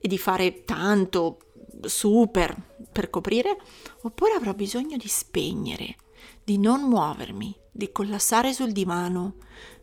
e 0.00 0.06
di 0.06 0.18
fare 0.18 0.64
tanto 0.64 1.38
super 1.80 2.56
per 2.92 3.10
coprire, 3.10 3.56
oppure 4.02 4.32
avrò 4.32 4.52
bisogno 4.54 4.96
di 4.96 5.08
spegnere 5.08 5.96
di 6.44 6.58
non 6.58 6.82
muovermi, 6.82 7.54
di 7.70 7.92
collassare 7.92 8.52
sul 8.52 8.72
divano, 8.72 9.36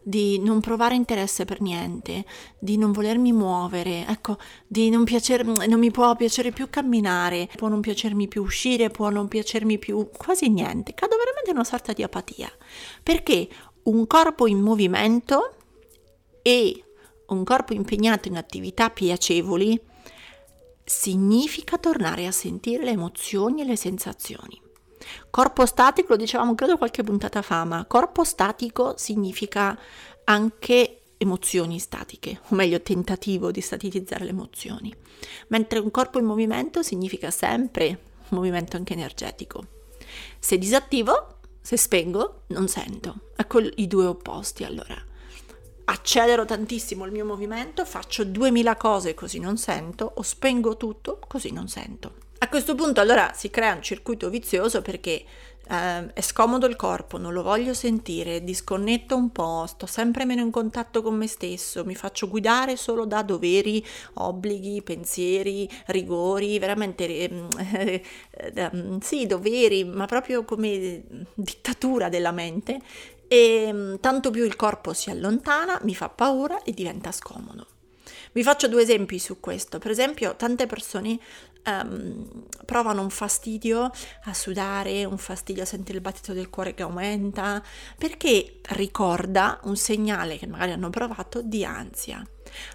di 0.03 0.37
non 0.37 0.59
provare 0.59 0.93
interesse 0.93 1.45
per 1.45 1.61
niente, 1.61 2.25
di 2.59 2.77
non 2.77 2.91
volermi 2.91 3.33
muovere, 3.33 4.05
ecco, 4.07 4.37
di 4.67 4.89
non 4.89 5.03
piacere, 5.03 5.43
non 5.43 5.79
mi 5.79 5.89
può 5.89 6.15
piacere 6.15 6.51
più 6.51 6.69
camminare, 6.69 7.49
può 7.55 7.67
non 7.69 7.81
piacermi 7.81 8.27
più 8.27 8.43
uscire, 8.43 8.89
può 8.89 9.09
non 9.09 9.27
piacermi 9.27 9.79
più 9.79 10.09
quasi 10.15 10.49
niente. 10.49 10.93
Cado 10.93 11.15
veramente 11.17 11.49
in 11.49 11.55
una 11.55 11.65
sorta 11.65 11.93
di 11.93 12.03
apatia, 12.03 12.51
perché 13.01 13.49
un 13.83 14.05
corpo 14.05 14.45
in 14.45 14.59
movimento 14.59 15.55
e 16.43 16.83
un 17.27 17.43
corpo 17.43 17.73
impegnato 17.73 18.27
in 18.27 18.37
attività 18.37 18.91
piacevoli 18.91 19.81
significa 20.83 21.79
tornare 21.79 22.27
a 22.27 22.31
sentire 22.31 22.83
le 22.83 22.91
emozioni 22.91 23.61
e 23.61 23.65
le 23.65 23.75
sensazioni. 23.75 24.61
Corpo 25.35 25.65
statico, 25.65 26.13
lo 26.13 26.15
dicevamo 26.15 26.55
credo 26.55 26.77
qualche 26.77 27.03
puntata 27.03 27.41
fa, 27.41 27.65
ma 27.65 27.83
corpo 27.83 28.23
statico 28.23 28.93
significa 28.95 29.77
anche 30.23 31.01
emozioni 31.17 31.77
statiche, 31.77 32.39
o 32.47 32.55
meglio 32.55 32.81
tentativo 32.81 33.51
di 33.51 33.59
statizzare 33.59 34.23
le 34.23 34.29
emozioni, 34.29 34.95
mentre 35.49 35.79
un 35.79 35.91
corpo 35.91 36.19
in 36.19 36.25
movimento 36.25 36.83
significa 36.83 37.31
sempre 37.31 37.99
movimento 38.29 38.77
anche 38.77 38.93
energetico. 38.93 39.65
Se 40.39 40.57
disattivo, 40.57 41.39
se 41.59 41.75
spengo, 41.75 42.43
non 42.47 42.69
sento. 42.69 43.31
Ecco 43.35 43.59
i 43.59 43.87
due 43.87 44.05
opposti 44.05 44.63
allora. 44.63 44.95
Accelero 45.83 46.45
tantissimo 46.45 47.03
il 47.03 47.11
mio 47.11 47.25
movimento, 47.25 47.83
faccio 47.83 48.23
2000 48.23 48.77
cose 48.77 49.13
così 49.13 49.39
non 49.39 49.57
sento, 49.57 50.13
o 50.15 50.21
spengo 50.21 50.77
tutto 50.77 51.19
così 51.27 51.51
non 51.51 51.67
sento. 51.67 52.23
A 52.45 52.47
questo 52.47 52.75
punto 52.75 53.01
allora 53.01 53.31
si 53.33 53.49
crea 53.49 53.73
un 53.73 53.81
circuito 53.81 54.29
vizioso 54.29 54.83
perché 54.83 55.25
eh, 55.67 56.13
è 56.13 56.21
scomodo 56.21 56.67
il 56.67 56.75
corpo, 56.75 57.17
non 57.17 57.33
lo 57.33 57.41
voglio 57.41 57.73
sentire, 57.73 58.43
disconnetto 58.43 59.15
un 59.15 59.31
po', 59.31 59.65
sto 59.65 59.87
sempre 59.87 60.25
meno 60.25 60.41
in 60.41 60.51
contatto 60.51 61.01
con 61.01 61.15
me 61.15 61.25
stesso, 61.25 61.83
mi 61.85 61.95
faccio 61.95 62.27
guidare 62.29 62.75
solo 62.75 63.07
da 63.07 63.23
doveri, 63.23 63.83
obblighi, 64.13 64.83
pensieri, 64.83 65.67
rigori, 65.87 66.59
veramente 66.59 67.07
eh, 67.07 68.03
eh, 68.31 68.71
sì, 69.01 69.25
doveri, 69.25 69.83
ma 69.83 70.05
proprio 70.05 70.45
come 70.45 71.03
dittatura 71.33 72.09
della 72.09 72.31
mente 72.31 72.79
e 73.27 73.71
mm, 73.73 73.95
tanto 74.01 74.29
più 74.29 74.45
il 74.45 74.55
corpo 74.55 74.93
si 74.93 75.09
allontana, 75.09 75.79
mi 75.81 75.95
fa 75.95 76.09
paura 76.09 76.61
e 76.61 76.73
diventa 76.73 77.11
scomodo. 77.11 77.65
Vi 78.35 78.43
faccio 78.43 78.67
due 78.67 78.81
esempi 78.81 79.17
su 79.17 79.39
questo. 79.39 79.79
Per 79.79 79.89
esempio, 79.89 80.35
tante 80.35 80.65
persone 80.65 81.17
um, 81.67 82.43
provano 82.65 83.01
un 83.01 83.09
fastidio 83.09 83.89
a 84.25 84.33
sudare, 84.33 85.05
un 85.05 85.17
fastidio 85.17 85.63
a 85.63 85.65
sentire 85.65 85.99
il 85.99 86.03
battito 86.03 86.33
del 86.33 86.49
cuore 86.49 86.73
che 86.73 86.83
aumenta, 86.83 87.63
perché 87.97 88.59
ricorda 88.71 89.61
un 89.63 89.77
segnale 89.77 90.37
che 90.37 90.47
magari 90.47 90.73
hanno 90.73 90.89
provato 90.89 91.41
di 91.41 91.63
ansia. 91.63 92.27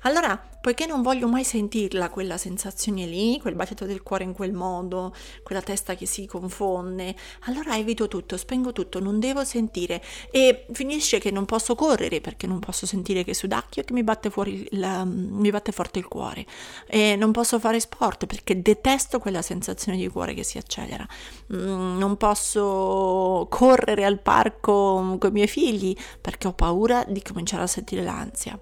Allora, 0.02 0.40
poiché 0.60 0.86
non 0.86 1.02
voglio 1.02 1.26
mai 1.26 1.44
sentirla 1.44 2.10
quella 2.10 2.36
sensazione 2.36 3.06
lì, 3.06 3.38
quel 3.40 3.54
battito 3.54 3.86
del 3.86 4.02
cuore 4.02 4.24
in 4.24 4.32
quel 4.32 4.52
modo, 4.52 5.14
quella 5.42 5.62
testa 5.62 5.94
che 5.94 6.06
si 6.06 6.26
confonde, 6.26 7.14
allora 7.46 7.76
evito 7.76 8.08
tutto, 8.08 8.36
spengo 8.36 8.72
tutto, 8.72 9.00
non 9.00 9.18
devo 9.18 9.44
sentire 9.44 10.02
e 10.30 10.66
finisce 10.72 11.18
che 11.18 11.30
non 11.30 11.46
posso 11.46 11.74
correre 11.74 12.20
perché 12.20 12.46
non 12.46 12.58
posso 12.58 12.84
sentire 12.86 13.24
che 13.24 13.32
sudacchio 13.34 13.82
e 13.82 13.84
che 13.84 13.92
mi 13.94 14.02
batte 14.02 14.28
fuori 14.28 14.66
la, 14.72 15.04
mi 15.04 15.50
batte 15.50 15.72
forte 15.72 15.98
il 15.98 16.06
cuore 16.08 16.44
e 16.86 17.16
non 17.16 17.32
posso 17.32 17.58
fare 17.58 17.80
sport 17.80 18.26
perché 18.26 18.60
detesto 18.60 19.18
quella 19.18 19.42
sensazione 19.42 19.96
di 19.96 20.08
cuore 20.08 20.34
che 20.34 20.42
si 20.42 20.58
accelera. 20.58 21.06
Mm, 21.54 21.98
non 21.98 22.16
posso 22.16 23.46
correre 23.48 24.04
al 24.04 24.20
parco 24.20 25.16
con 25.18 25.30
i 25.30 25.32
miei 25.32 25.48
figli 25.48 25.96
perché 26.20 26.48
ho 26.48 26.52
paura 26.52 27.04
di 27.06 27.22
cominciare 27.22 27.62
a 27.62 27.66
sentire 27.66 28.02
l'ansia. 28.02 28.58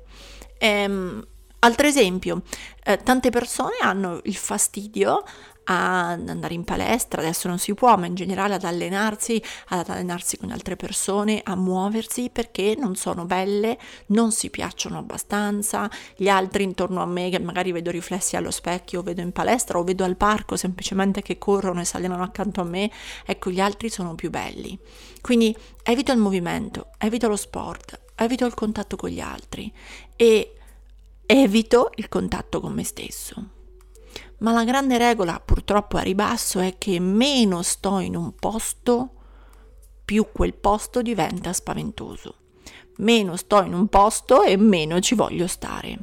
Ehm, 0.59 1.27
altro 1.61 1.87
esempio, 1.87 2.43
eh, 2.85 2.99
tante 2.99 3.31
persone 3.31 3.77
hanno 3.81 4.21
il 4.25 4.37
fastidio 4.37 5.25
ad 5.71 6.27
andare 6.29 6.55
in 6.55 6.65
palestra, 6.65 7.21
adesso 7.21 7.47
non 7.47 7.59
si 7.59 7.75
può, 7.75 7.95
ma 7.99 8.07
in 8.07 8.15
generale 8.15 8.55
ad 8.55 8.65
allenarsi, 8.65 9.43
ad 9.69 9.89
allenarsi 9.89 10.39
con 10.39 10.51
altre 10.51 10.77
persone, 10.77 11.43
a 11.45 11.57
muoversi 11.57 12.31
perché 12.33 12.75
non 12.79 12.97
sono 12.97 13.27
belle, 13.27 13.79
non 14.07 14.33
si 14.33 14.49
piacciono 14.49 14.97
abbastanza, 14.97 15.91
gli 16.17 16.29
altri 16.29 16.63
intorno 16.63 17.03
a 17.03 17.07
me 17.07 17.29
che 17.29 17.39
magari 17.39 17.73
vedo 17.73 17.91
riflessi 17.91 18.35
allo 18.35 18.51
specchio, 18.51 19.03
vedo 19.03 19.21
in 19.21 19.33
palestra 19.33 19.79
o 19.79 19.85
vedo 19.85 20.05
al 20.05 20.17
parco 20.17 20.57
semplicemente 20.57 21.21
che 21.21 21.37
corrono 21.37 21.83
e 21.83 21.85
si 21.85 21.97
allenano 21.97 22.23
accanto 22.23 22.63
a 22.63 22.65
me, 22.65 22.91
ecco 23.27 23.51
gli 23.51 23.61
altri 23.61 23.91
sono 23.91 24.15
più 24.15 24.31
belli. 24.31 24.79
Quindi 25.21 25.55
evito 25.83 26.13
il 26.13 26.19
movimento, 26.19 26.93
evito 26.97 27.29
lo 27.29 27.37
sport, 27.37 28.01
evito 28.15 28.47
il 28.47 28.55
contatto 28.55 28.97
con 28.97 29.11
gli 29.11 29.21
altri 29.21 29.71
e 30.21 30.53
evito 31.27 31.93
il 31.95 32.09
contatto 32.09 32.61
con 32.61 32.73
me 32.73 32.83
stesso. 32.83 33.51
Ma 34.39 34.51
la 34.51 34.65
grande 34.65 34.99
regola 34.99 35.41
purtroppo 35.41 35.97
a 35.97 36.01
ribasso 36.01 36.59
è 36.59 36.77
che 36.77 36.99
meno 36.99 37.63
sto 37.63 38.01
in 38.01 38.17
un 38.17 38.35
posto, 38.35 39.11
più 40.05 40.27
quel 40.33 40.55
posto 40.55 41.03
diventa 41.03 41.53
spaventoso. 41.53 42.35
Meno 42.97 43.37
sto 43.37 43.63
in 43.63 43.75
un 43.75 43.87
posto 43.87 44.43
e 44.43 44.57
meno 44.57 44.99
ci 44.99 45.15
voglio 45.15 45.47
stare. 45.47 45.99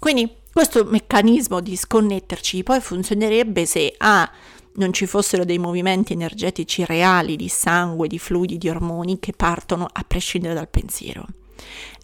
Quindi 0.00 0.38
questo 0.52 0.84
meccanismo 0.84 1.60
di 1.60 1.76
sconnetterci 1.76 2.64
poi 2.64 2.80
funzionerebbe 2.80 3.64
se 3.64 3.94
A. 3.96 4.28
Non 4.74 4.92
ci 4.92 5.06
fossero 5.06 5.44
dei 5.44 5.58
movimenti 5.58 6.14
energetici 6.14 6.84
reali 6.84 7.36
di 7.36 7.48
sangue, 7.48 8.08
di 8.08 8.18
fluidi, 8.18 8.58
di 8.58 8.68
ormoni 8.68 9.20
che 9.20 9.32
partono 9.32 9.86
a 9.90 10.02
prescindere 10.02 10.54
dal 10.54 10.68
pensiero 10.68 11.26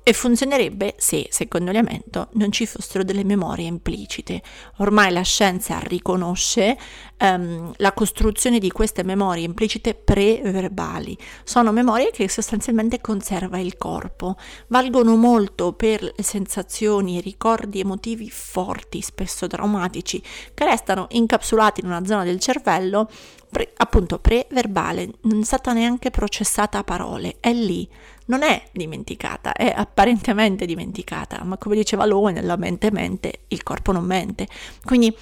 e 0.09 0.15
funzionerebbe 0.15 0.95
se, 0.97 1.27
secondo 1.29 1.71
Liamento, 1.71 2.29
non 2.33 2.51
ci 2.51 2.65
fossero 2.65 3.05
delle 3.05 3.25
memorie 3.25 3.67
implicite. 3.67 4.41
Ormai 4.79 5.13
la 5.13 5.21
scienza 5.21 5.81
riconosce 5.81 6.79
um, 7.19 7.75
la 7.77 7.93
costruzione 7.93 8.59
di 8.59 8.71
queste 8.71 9.03
memorie 9.03 9.45
implicite 9.45 9.93
preverbali. 9.93 11.15
Sono 11.45 11.73
memorie 11.73 12.11
che 12.11 12.27
sostanzialmente 12.27 13.03
conserva 13.03 13.59
il 13.59 13.77
corpo, 13.77 14.37
valgono 14.69 15.15
molto 15.15 15.75
per 15.75 16.15
sensazioni 16.17 17.21
ricordi 17.21 17.81
emotivi 17.81 18.31
forti, 18.31 19.03
spesso 19.03 19.47
traumatici, 19.47 20.23
che 20.55 20.65
restano 20.65 21.09
incapsulati 21.11 21.83
in 21.83 21.89
una 21.89 22.07
zona 22.07 22.25
del 22.25 22.41
cervello 22.41 23.11
pre, 23.51 23.73
appunto 23.77 24.19
preverbale, 24.19 25.11
non 25.23 25.41
è 25.41 25.45
stata 25.45 25.73
neanche 25.75 26.11
processata 26.11 26.79
a 26.79 26.85
parole, 26.85 27.37
è 27.41 27.53
lì, 27.53 27.89
non 28.29 28.43
è 28.43 28.63
dimenticata, 28.73 29.53
è 29.53 29.71
apparentemente 29.75 30.65
dimenticata, 30.65 31.43
ma 31.45 31.59
come 31.59 31.77
diceva 31.77 32.07
Lowe, 32.07 32.33
nella 32.33 32.57
mente 32.57 32.91
mente, 32.91 33.41
il 33.49 33.63
corpo 33.63 33.93
non 33.93 34.05
mente. 34.05 34.47
Quindi 34.85 35.15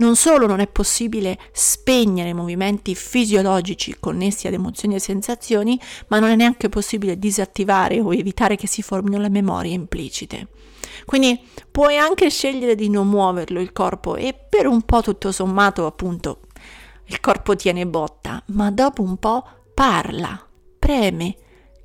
Non 0.00 0.14
solo 0.14 0.46
non 0.46 0.60
è 0.60 0.68
possibile 0.68 1.36
spegnere 1.50 2.28
i 2.28 2.34
movimenti 2.34 2.94
fisiologici 2.94 3.96
connessi 3.98 4.46
ad 4.46 4.52
emozioni 4.52 4.94
e 4.94 5.00
sensazioni, 5.00 5.78
ma 6.06 6.20
non 6.20 6.30
è 6.30 6.36
neanche 6.36 6.68
possibile 6.68 7.18
disattivare 7.18 8.00
o 8.00 8.14
evitare 8.14 8.54
che 8.54 8.68
si 8.68 8.80
formino 8.80 9.18
le 9.18 9.28
memorie 9.28 9.72
implicite. 9.72 10.48
Quindi 11.04 11.40
puoi 11.68 11.96
anche 11.96 12.30
scegliere 12.30 12.76
di 12.76 12.88
non 12.88 13.08
muoverlo 13.08 13.60
il 13.60 13.72
corpo 13.72 14.14
e 14.14 14.34
per 14.34 14.68
un 14.68 14.82
po' 14.82 15.02
tutto 15.02 15.32
sommato 15.32 15.84
appunto 15.84 16.42
il 17.06 17.18
corpo 17.18 17.56
tiene 17.56 17.84
botta, 17.84 18.40
ma 18.48 18.70
dopo 18.70 19.02
un 19.02 19.16
po' 19.16 19.44
parla, 19.74 20.40
preme, 20.78 21.36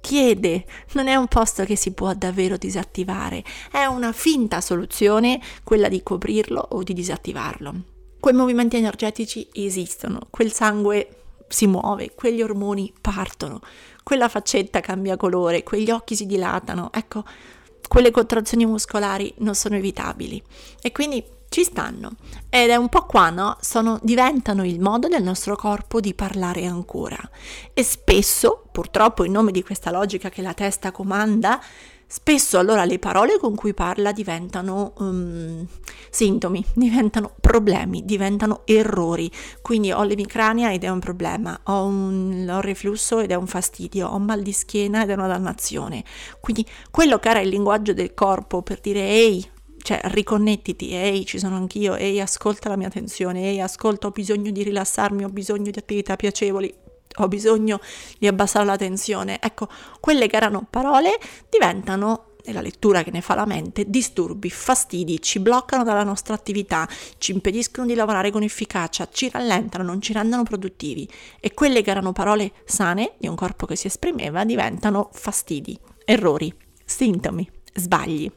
chiede, 0.03 0.65
non 0.95 1.07
è 1.07 1.15
un 1.15 1.27
posto 1.27 1.63
che 1.63 1.77
si 1.77 1.93
può 1.93 2.13
davvero 2.13 2.57
disattivare, 2.57 3.41
è 3.71 3.85
una 3.85 4.11
finta 4.11 4.59
soluzione 4.59 5.39
quella 5.63 5.87
di 5.87 6.03
coprirlo 6.03 6.59
o 6.59 6.83
di 6.83 6.91
disattivarlo. 6.91 7.73
Quei 8.19 8.33
movimenti 8.33 8.75
energetici 8.75 9.47
esistono, 9.53 10.27
quel 10.29 10.51
sangue 10.51 11.07
si 11.47 11.67
muove, 11.67 12.11
quegli 12.15 12.41
ormoni 12.41 12.93
partono, 12.99 13.61
quella 14.03 14.27
faccetta 14.27 14.81
cambia 14.81 15.15
colore, 15.15 15.63
quegli 15.63 15.89
occhi 15.89 16.17
si 16.17 16.25
dilatano, 16.25 16.91
ecco, 16.91 17.23
quelle 17.87 18.11
contrazioni 18.11 18.65
muscolari 18.65 19.33
non 19.37 19.55
sono 19.55 19.77
evitabili. 19.77 20.43
E 20.81 20.91
quindi 20.91 21.23
ci 21.53 21.63
stanno 21.63 22.13
ed 22.49 22.71
è 22.71 22.75
un 22.75 22.89
po' 22.89 23.05
qua, 23.05 23.29
no? 23.29 23.57
Sono, 23.61 23.99
diventano 24.01 24.65
il 24.65 24.79
modo 24.79 25.07
del 25.07 25.21
nostro 25.21 25.55
corpo 25.55 25.99
di 25.99 26.15
parlare 26.15 26.65
ancora 26.65 27.17
e 27.75 27.83
spesso, 27.83 28.63
purtroppo 28.71 29.23
in 29.23 29.33
nome 29.33 29.51
di 29.51 29.61
questa 29.61 29.91
logica 29.91 30.29
che 30.29 30.41
la 30.41 30.55
testa 30.55 30.91
comanda, 30.91 31.61
Spesso 32.05 32.59
allora 32.59 32.85
le 32.85 32.99
parole 32.99 33.39
con 33.39 33.55
cui 33.55 33.73
parla 33.73 34.11
diventano 34.11 34.93
um, 34.99 35.65
sintomi, 36.11 36.63
diventano 36.75 37.33
problemi, 37.41 38.05
diventano 38.05 38.61
errori. 38.65 39.31
Quindi 39.63 39.91
ho 39.91 40.03
l'emicrania 40.03 40.71
ed 40.71 40.83
è 40.83 40.89
un 40.89 40.99
problema, 40.99 41.59
ho 41.63 41.85
un 41.85 42.47
ho 42.47 42.61
reflusso 42.61 43.19
ed 43.19 43.31
è 43.31 43.35
un 43.35 43.47
fastidio, 43.47 44.09
ho 44.09 44.19
mal 44.19 44.43
di 44.43 44.51
schiena 44.51 45.01
ed 45.01 45.09
è 45.09 45.13
una 45.13 45.25
dannazione. 45.25 46.03
Quindi 46.39 46.63
quello 46.91 47.17
che 47.17 47.29
era 47.29 47.39
il 47.39 47.49
linguaggio 47.49 47.93
del 47.93 48.13
corpo 48.13 48.61
per 48.61 48.79
dire 48.79 48.99
ehi, 48.99 49.49
cioè 49.83 49.99
riconnettiti, 50.05 50.93
ehi 50.93 51.25
ci 51.25 51.37
sono 51.37 51.57
anch'io, 51.57 51.95
ehi 51.95 52.19
ascolta 52.19 52.69
la 52.69 52.77
mia 52.77 52.89
tensione, 52.89 53.43
ehi 53.43 53.61
ascolta 53.61 54.07
ho 54.07 54.11
bisogno 54.11 54.49
di 54.49 54.63
rilassarmi, 54.63 55.25
ho 55.25 55.29
bisogno 55.29 55.69
di 55.69 55.77
attività 55.77 56.15
piacevoli, 56.15 56.73
ho 57.17 57.27
bisogno 57.27 57.79
di 58.17 58.25
abbassare 58.25 58.65
la 58.65 58.77
tensione. 58.77 59.39
Ecco, 59.41 59.67
quelle 59.99 60.27
che 60.27 60.37
erano 60.37 60.65
parole 60.69 61.19
diventano 61.49 62.31
nella 62.45 62.61
lettura 62.61 63.03
che 63.03 63.11
ne 63.11 63.21
fa 63.21 63.35
la 63.35 63.45
mente, 63.45 63.89
disturbi, 63.89 64.49
fastidi, 64.49 65.21
ci 65.21 65.39
bloccano 65.39 65.83
dalla 65.83 66.03
nostra 66.03 66.33
attività, 66.33 66.87
ci 67.17 67.31
impediscono 67.31 67.85
di 67.85 67.93
lavorare 67.93 68.31
con 68.31 68.43
efficacia, 68.43 69.07
ci 69.11 69.29
rallentano, 69.29 69.83
non 69.83 70.01
ci 70.01 70.13
rendono 70.13 70.43
produttivi 70.43 71.07
e 71.39 71.53
quelle 71.53 71.81
che 71.81 71.91
erano 71.91 72.13
parole 72.13 72.53
sane 72.65 73.13
di 73.17 73.27
un 73.27 73.35
corpo 73.35 73.65
che 73.65 73.75
si 73.75 73.87
esprimeva 73.87 74.45
diventano 74.45 75.09
fastidi, 75.13 75.77
errori, 76.05 76.53
sintomi, 76.85 77.49
sbagli. 77.73 78.31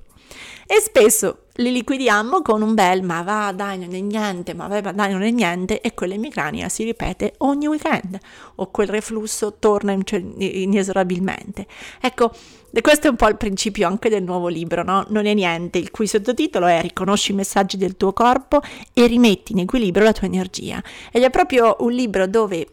E 0.67 0.81
spesso 0.81 1.45
li 1.59 1.73
liquidiamo 1.73 2.43
con 2.43 2.61
un 2.61 2.75
bel 2.75 3.03
ma 3.03 3.23
va 3.23 3.53
dai 3.53 3.79
non 3.79 3.95
è 3.95 4.01
niente, 4.01 4.53
ma 4.53 4.67
va 4.67 4.81
dai 4.81 5.13
non 5.13 5.23
è 5.23 5.31
niente 5.31 5.81
e 5.81 5.95
quell'emicrania 5.95 6.69
si 6.69 6.85
ripete 6.85 7.35
ogni 7.39 7.67
weekend 7.67 8.19
o 8.57 8.71
quel 8.71 8.89
reflusso 8.89 9.55
torna 9.59 9.97
inesorabilmente. 10.39 11.67
Ecco, 12.01 12.33
questo 12.81 13.07
è 13.07 13.11
un 13.11 13.17
po' 13.17 13.29
il 13.29 13.37
principio 13.37 13.87
anche 13.87 14.09
del 14.09 14.23
nuovo 14.23 14.49
libro, 14.49 14.83
no? 14.83 15.07
Non 15.09 15.27
è 15.27 15.35
niente, 15.35 15.79
il 15.79 15.91
cui 15.91 16.07
sottotitolo 16.07 16.67
è 16.67 16.83
Riconosci 16.83 17.33
i 17.33 17.35
messaggi 17.35 17.77
del 17.77 17.97
tuo 17.97 18.13
corpo 18.13 18.61
e 18.93 19.07
rimetti 19.07 19.53
in 19.53 19.61
equilibrio 19.61 20.05
la 20.05 20.13
tua 20.13 20.27
energia. 20.27 20.83
Ed 21.11 21.23
è 21.23 21.31
proprio 21.31 21.77
un 21.81 21.93
libro 21.93 22.27
dove 22.27 22.67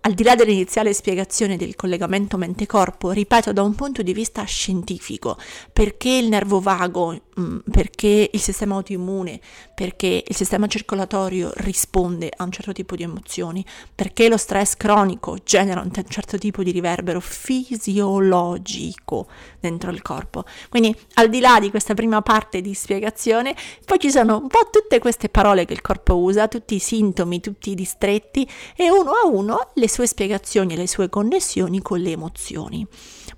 al 0.00 0.14
di 0.14 0.22
là 0.22 0.34
dell'iniziale 0.34 0.94
spiegazione 0.94 1.56
del 1.56 1.74
collegamento 1.74 2.36
mente-corpo, 2.36 3.10
ripeto 3.10 3.52
da 3.52 3.62
un 3.62 3.74
punto 3.74 4.02
di 4.02 4.12
vista 4.12 4.44
scientifico, 4.44 5.36
perché 5.72 6.10
il 6.10 6.28
nervo 6.28 6.60
vago, 6.60 7.20
mm, 7.38 7.58
perché 7.70 8.30
il 8.32 8.40
sistema 8.40 8.76
autoimmune, 8.76 9.40
perché 9.74 10.22
il 10.26 10.36
sistema 10.36 10.66
circolatorio 10.66 11.50
risponde 11.56 12.30
a 12.34 12.44
un 12.44 12.52
certo 12.52 12.72
tipo 12.72 12.96
di 12.96 13.02
emozioni, 13.02 13.64
perché 13.94 14.28
lo 14.28 14.36
stress 14.36 14.76
cronico 14.76 15.36
genera 15.44 15.80
un 15.80 15.90
certo 16.08 16.38
tipo 16.38 16.62
di 16.62 16.70
riverbero 16.70 17.20
fisiologico 17.20 19.26
dentro 19.60 19.90
il 19.90 20.02
corpo. 20.02 20.44
Quindi 20.68 20.94
al 21.14 21.28
di 21.28 21.40
là 21.40 21.58
di 21.60 21.70
questa 21.70 21.94
prima 21.94 22.22
parte 22.22 22.60
di 22.60 22.74
spiegazione, 22.74 23.54
poi 23.84 23.98
ci 23.98 24.10
sono 24.10 24.38
un 24.38 24.48
po' 24.48 24.68
tutte 24.70 24.98
queste 25.00 25.28
parole 25.28 25.64
che 25.64 25.72
il 25.72 25.80
corpo 25.80 26.18
usa, 26.18 26.48
tutti 26.48 26.76
i 26.76 26.78
sintomi, 26.78 27.40
tutti 27.40 27.70
i 27.70 27.74
distretti 27.74 28.48
e 28.76 28.90
uno 28.90 29.10
a 29.10 29.26
uno 29.26 29.70
le 29.74 29.87
sue 29.88 30.06
spiegazioni 30.06 30.74
e 30.74 30.76
le 30.76 30.86
sue 30.86 31.08
connessioni 31.08 31.80
con 31.82 32.00
le 32.00 32.12
emozioni. 32.12 32.86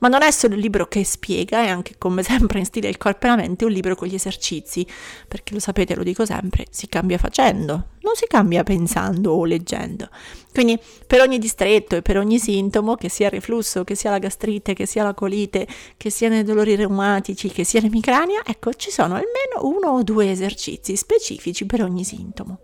Ma 0.01 0.09
non 0.09 0.23
è 0.23 0.31
solo 0.31 0.55
un 0.55 0.61
libro 0.61 0.87
che 0.87 1.05
spiega, 1.05 1.63
è 1.63 1.69
anche 1.69 1.97
come 1.99 2.23
sempre 2.23 2.59
in 2.59 2.65
stile 2.65 2.89
il 2.89 2.97
corpo 2.97 3.27
e 3.27 3.29
la 3.29 3.37
mente 3.37 3.65
un 3.65 3.71
libro 3.71 3.95
con 3.95 4.09
gli 4.09 4.15
esercizi, 4.15 4.87
perché 5.29 5.53
lo 5.55 5.61
sapete, 5.61 5.95
lo 5.95 6.03
dico 6.03 6.25
sempre, 6.25 6.67
si 6.71 6.89
cambia 6.89 7.19
facendo, 7.19 7.89
non 8.01 8.15
si 8.15 8.27
cambia 8.27 8.63
pensando 8.63 9.33
o 9.33 9.45
leggendo. 9.45 10.09
Quindi 10.53 10.79
per 11.07 11.21
ogni 11.21 11.39
distretto 11.39 11.97
e 11.97 12.03
per 12.03 12.17
ogni 12.17 12.39
sintomo, 12.39 12.95
che 12.95 13.09
sia 13.09 13.27
il 13.27 13.33
reflusso, 13.33 13.85
che 13.85 13.95
sia 13.95 14.11
la 14.11 14.19
gastrite, 14.19 14.73
che 14.73 14.87
sia 14.87 15.03
la 15.03 15.15
colite, 15.15 15.67
che 15.97 16.11
siano 16.11 16.37
i 16.37 16.45
dolori 16.45 16.77
reumatici, 16.77 17.49
che 17.49 17.65
sia 17.65 17.81
l'emicrania, 17.81 18.41
ecco, 18.45 18.73
ci 18.73 18.91
sono 18.91 19.15
almeno 19.15 19.75
uno 19.77 19.99
o 19.99 20.03
due 20.03 20.31
esercizi 20.31 20.97
specifici 20.97 21.67
per 21.67 21.83
ogni 21.83 22.05
sintomo. 22.05 22.61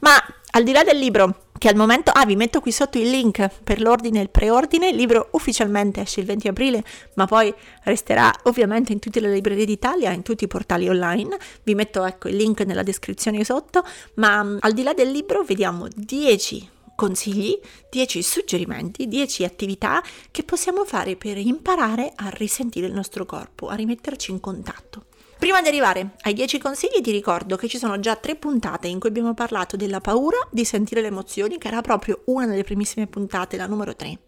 Ma 0.00 0.12
al 0.56 0.62
di 0.62 0.70
là 0.70 0.84
del 0.84 0.98
libro, 0.98 1.46
che 1.58 1.68
al 1.68 1.74
momento, 1.74 2.12
ah 2.12 2.24
vi 2.24 2.36
metto 2.36 2.60
qui 2.60 2.70
sotto 2.70 2.96
il 2.96 3.10
link 3.10 3.48
per 3.64 3.80
l'ordine 3.80 4.20
e 4.20 4.22
il 4.22 4.30
preordine, 4.30 4.88
il 4.88 4.94
libro 4.94 5.28
ufficialmente 5.32 6.00
esce 6.00 6.20
il 6.20 6.26
20 6.26 6.46
aprile, 6.46 6.84
ma 7.14 7.26
poi 7.26 7.52
resterà 7.82 8.32
ovviamente 8.44 8.92
in 8.92 9.00
tutte 9.00 9.18
le 9.18 9.32
librerie 9.32 9.64
d'Italia, 9.64 10.12
in 10.12 10.22
tutti 10.22 10.44
i 10.44 10.46
portali 10.46 10.88
online, 10.88 11.36
vi 11.64 11.74
metto 11.74 12.04
ecco 12.04 12.28
il 12.28 12.36
link 12.36 12.60
nella 12.60 12.84
descrizione 12.84 13.42
sotto, 13.42 13.84
ma 14.14 14.44
mm, 14.44 14.58
al 14.60 14.72
di 14.72 14.84
là 14.84 14.94
del 14.94 15.10
libro 15.10 15.42
vediamo 15.42 15.88
10 15.92 16.70
consigli, 16.94 17.58
10 17.90 18.22
suggerimenti, 18.22 19.08
10 19.08 19.42
attività 19.42 20.00
che 20.30 20.44
possiamo 20.44 20.84
fare 20.84 21.16
per 21.16 21.36
imparare 21.36 22.12
a 22.14 22.28
risentire 22.28 22.86
il 22.86 22.92
nostro 22.92 23.26
corpo, 23.26 23.66
a 23.66 23.74
rimetterci 23.74 24.30
in 24.30 24.38
contatto. 24.38 25.03
Prima 25.38 25.60
di 25.60 25.68
arrivare 25.68 26.16
ai 26.22 26.32
10 26.32 26.58
consigli 26.58 27.00
ti 27.02 27.10
ricordo 27.10 27.56
che 27.56 27.68
ci 27.68 27.78
sono 27.78 28.00
già 28.00 28.16
tre 28.16 28.34
puntate 28.36 28.88
in 28.88 28.98
cui 28.98 29.08
abbiamo 29.10 29.34
parlato 29.34 29.76
della 29.76 30.00
paura 30.00 30.38
di 30.50 30.64
sentire 30.64 31.00
le 31.00 31.08
emozioni, 31.08 31.58
che 31.58 31.68
era 31.68 31.80
proprio 31.80 32.22
una 32.26 32.46
delle 32.46 32.64
primissime 32.64 33.06
puntate, 33.06 33.56
la 33.56 33.66
numero 33.66 33.94
3. 33.94 34.18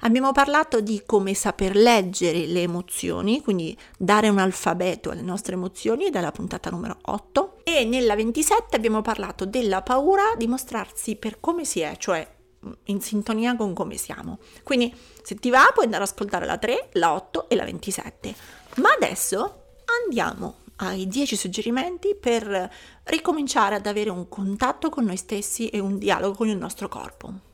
Abbiamo 0.00 0.32
parlato 0.32 0.80
di 0.80 1.02
come 1.06 1.32
saper 1.32 1.76
leggere 1.76 2.46
le 2.46 2.62
emozioni, 2.62 3.40
quindi 3.40 3.76
dare 3.96 4.28
un 4.28 4.38
alfabeto 4.38 5.10
alle 5.10 5.22
nostre 5.22 5.54
emozioni, 5.54 6.06
ed 6.06 6.16
è 6.16 6.20
la 6.20 6.32
puntata 6.32 6.70
numero 6.70 6.98
8. 7.02 7.58
E 7.62 7.84
nella 7.84 8.16
27 8.16 8.74
abbiamo 8.74 9.00
parlato 9.00 9.46
della 9.46 9.80
paura 9.82 10.34
di 10.36 10.48
mostrarsi 10.48 11.14
per 11.14 11.38
come 11.38 11.64
si 11.64 11.80
è, 11.80 11.96
cioè 11.96 12.28
in 12.86 13.00
sintonia 13.00 13.56
con 13.56 13.74
come 13.74 13.96
siamo. 13.96 14.38
Quindi 14.64 14.92
se 15.22 15.36
ti 15.36 15.50
va 15.50 15.70
puoi 15.72 15.84
andare 15.84 16.02
ad 16.02 16.10
ascoltare 16.10 16.46
la 16.46 16.58
3, 16.58 16.88
la 16.94 17.14
8 17.14 17.48
e 17.48 17.54
la 17.54 17.64
27. 17.64 18.34
Ma 18.76 18.90
adesso 18.90 19.61
andiamo 20.04 20.56
ai 20.76 21.06
10 21.06 21.36
suggerimenti 21.36 22.16
per 22.18 22.70
ricominciare 23.04 23.76
ad 23.76 23.86
avere 23.86 24.10
un 24.10 24.28
contatto 24.28 24.88
con 24.88 25.04
noi 25.04 25.16
stessi 25.16 25.68
e 25.68 25.78
un 25.78 25.98
dialogo 25.98 26.34
con 26.36 26.48
il 26.48 26.56
nostro 26.56 26.88
corpo. 26.88 27.51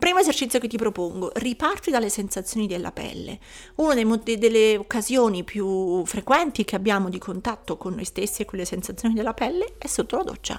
Primo 0.00 0.18
esercizio 0.18 0.58
che 0.58 0.66
ti 0.66 0.78
propongo, 0.78 1.30
riparti 1.34 1.90
dalle 1.90 2.08
sensazioni 2.08 2.66
della 2.66 2.90
pelle. 2.90 3.38
Una 3.74 3.92
delle 4.22 4.78
occasioni 4.78 5.44
più 5.44 6.02
frequenti 6.06 6.64
che 6.64 6.74
abbiamo 6.74 7.10
di 7.10 7.18
contatto 7.18 7.76
con 7.76 7.92
noi 7.92 8.06
stessi 8.06 8.40
e 8.40 8.44
con 8.46 8.58
le 8.58 8.64
sensazioni 8.64 9.12
della 9.12 9.34
pelle 9.34 9.74
è 9.76 9.86
sotto 9.86 10.16
la 10.16 10.22
doccia. 10.22 10.58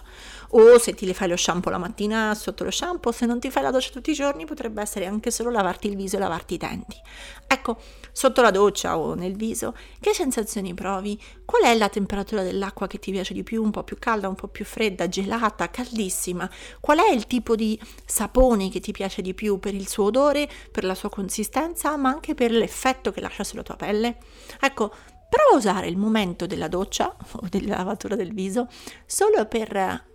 O 0.49 0.77
se 0.77 0.93
ti 0.93 1.08
le 1.08 1.15
fai 1.15 1.27
lo 1.27 1.36
shampoo 1.36 1.71
la 1.71 1.80
mattina 1.80 2.36
sotto 2.36 2.63
lo 2.63 2.69
shampoo, 2.69 3.12
se 3.12 3.25
non 3.25 3.39
ti 3.39 3.49
fai 3.49 3.63
la 3.63 3.71
doccia 3.71 3.89
tutti 3.89 4.12
i 4.12 4.13
giorni 4.13 4.45
potrebbe 4.45 4.80
essere 4.80 5.08
anche 5.08 5.32
solo 5.32 5.49
lavarti 5.49 5.88
il 5.88 5.95
viso 5.95 6.17
e 6.17 6.19
lavarti 6.19 6.54
i 6.54 6.58
denti. 6.58 7.01
Ecco, 7.47 7.80
sotto 8.12 8.43
la 8.43 8.51
doccia 8.51 8.99
o 8.99 9.15
nel 9.15 9.36
viso, 9.36 9.75
che 9.99 10.13
sensazioni 10.13 10.75
provi? 10.75 11.19
Qual 11.51 11.63
è 11.63 11.77
la 11.77 11.89
temperatura 11.89 12.43
dell'acqua 12.43 12.87
che 12.87 12.97
ti 12.97 13.11
piace 13.11 13.33
di 13.33 13.43
più? 13.43 13.61
Un 13.61 13.71
po' 13.71 13.83
più 13.83 13.97
calda, 13.99 14.29
un 14.29 14.35
po' 14.35 14.47
più 14.47 14.63
fredda, 14.63 15.09
gelata, 15.09 15.69
caldissima? 15.69 16.49
Qual 16.79 16.97
è 16.99 17.11
il 17.11 17.27
tipo 17.27 17.57
di 17.57 17.77
sapone 18.05 18.69
che 18.69 18.79
ti 18.79 18.93
piace 18.93 19.21
di 19.21 19.33
più 19.33 19.59
per 19.59 19.75
il 19.75 19.85
suo 19.85 20.05
odore, 20.05 20.49
per 20.71 20.85
la 20.85 20.95
sua 20.95 21.09
consistenza, 21.09 21.97
ma 21.97 22.07
anche 22.07 22.35
per 22.35 22.51
l'effetto 22.51 23.11
che 23.11 23.19
lascia 23.19 23.43
sulla 23.43 23.63
tua 23.63 23.75
pelle? 23.75 24.19
Ecco, 24.61 24.95
prova 25.29 25.51
a 25.51 25.57
usare 25.57 25.87
il 25.87 25.97
momento 25.97 26.47
della 26.47 26.69
doccia 26.69 27.13
o 27.19 27.47
della 27.49 27.75
lavatura 27.75 28.15
del 28.15 28.33
viso 28.33 28.69
solo 29.05 29.45
per 29.45 30.05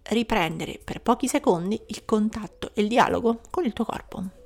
riprendere 0.00 0.78
per 0.84 1.00
pochi 1.00 1.26
secondi 1.26 1.82
il 1.88 2.04
contatto 2.04 2.70
e 2.72 2.82
il 2.82 2.86
dialogo 2.86 3.40
con 3.50 3.64
il 3.64 3.72
tuo 3.72 3.84
corpo. 3.84 4.43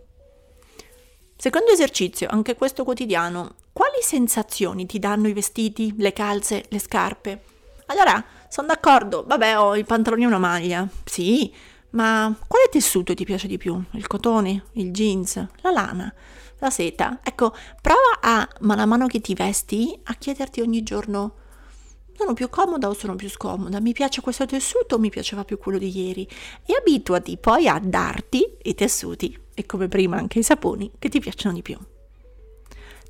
Secondo 1.41 1.71
esercizio, 1.71 2.27
anche 2.29 2.57
questo 2.57 2.83
quotidiano, 2.83 3.55
quali 3.73 4.03
sensazioni 4.03 4.87
ti 4.87 4.99
danno 4.99 5.29
i 5.29 5.33
vestiti, 5.33 5.95
le 5.97 6.13
calze, 6.13 6.65
le 6.69 6.81
scarpe? 6.81 7.43
Allora, 7.87 8.25
sono 8.49 8.67
d'accordo, 8.67 9.23
vabbè, 9.25 9.57
ho 9.57 9.77
i 9.77 9.85
pantaloni 9.85 10.25
e 10.25 10.27
una 10.27 10.39
maglia. 10.39 10.85
Sì, 11.05 11.55
ma 11.91 12.35
quale 12.45 12.69
tessuto 12.73 13.15
ti 13.15 13.25
piace 13.25 13.47
di 13.47 13.57
più? 13.57 13.81
Il 13.93 14.09
cotone, 14.09 14.65
il 14.73 14.91
jeans, 14.91 15.37
la 15.61 15.71
lana, 15.71 16.13
la 16.59 16.71
seta? 16.71 17.21
Ecco, 17.23 17.55
prova 17.81 18.19
a, 18.21 18.49
man 18.63 18.89
mano 18.89 19.07
che 19.07 19.21
ti 19.21 19.35
vesti, 19.35 19.97
a 20.07 20.15
chiederti 20.15 20.61
ogni 20.61 20.83
giorno 20.83 21.35
sono 22.19 22.35
più 22.35 22.49
comoda 22.49 22.89
o 22.89 22.95
sono 22.95 23.15
più 23.15 23.31
scomoda? 23.31 23.79
Mi 23.81 23.93
piace 23.93 24.21
questo 24.21 24.45
tessuto 24.45 24.97
o 24.97 24.99
mi 24.99 25.09
piaceva 25.09 25.45
più 25.45 25.57
quello 25.57 25.79
di 25.79 25.97
ieri? 25.97 26.29
E 26.67 26.75
abituati 26.77 27.37
poi 27.37 27.69
a 27.69 27.81
darti 27.81 28.57
i 28.63 28.75
tessuti 28.75 29.39
e 29.55 29.65
come 29.67 29.87
prima 29.87 30.17
anche 30.17 30.41
i 30.41 30.43
saponi 30.43 30.91
che 30.99 31.09
ti 31.09 31.21
piacciono 31.21 31.55
di 31.55 31.63
più. 31.63 31.79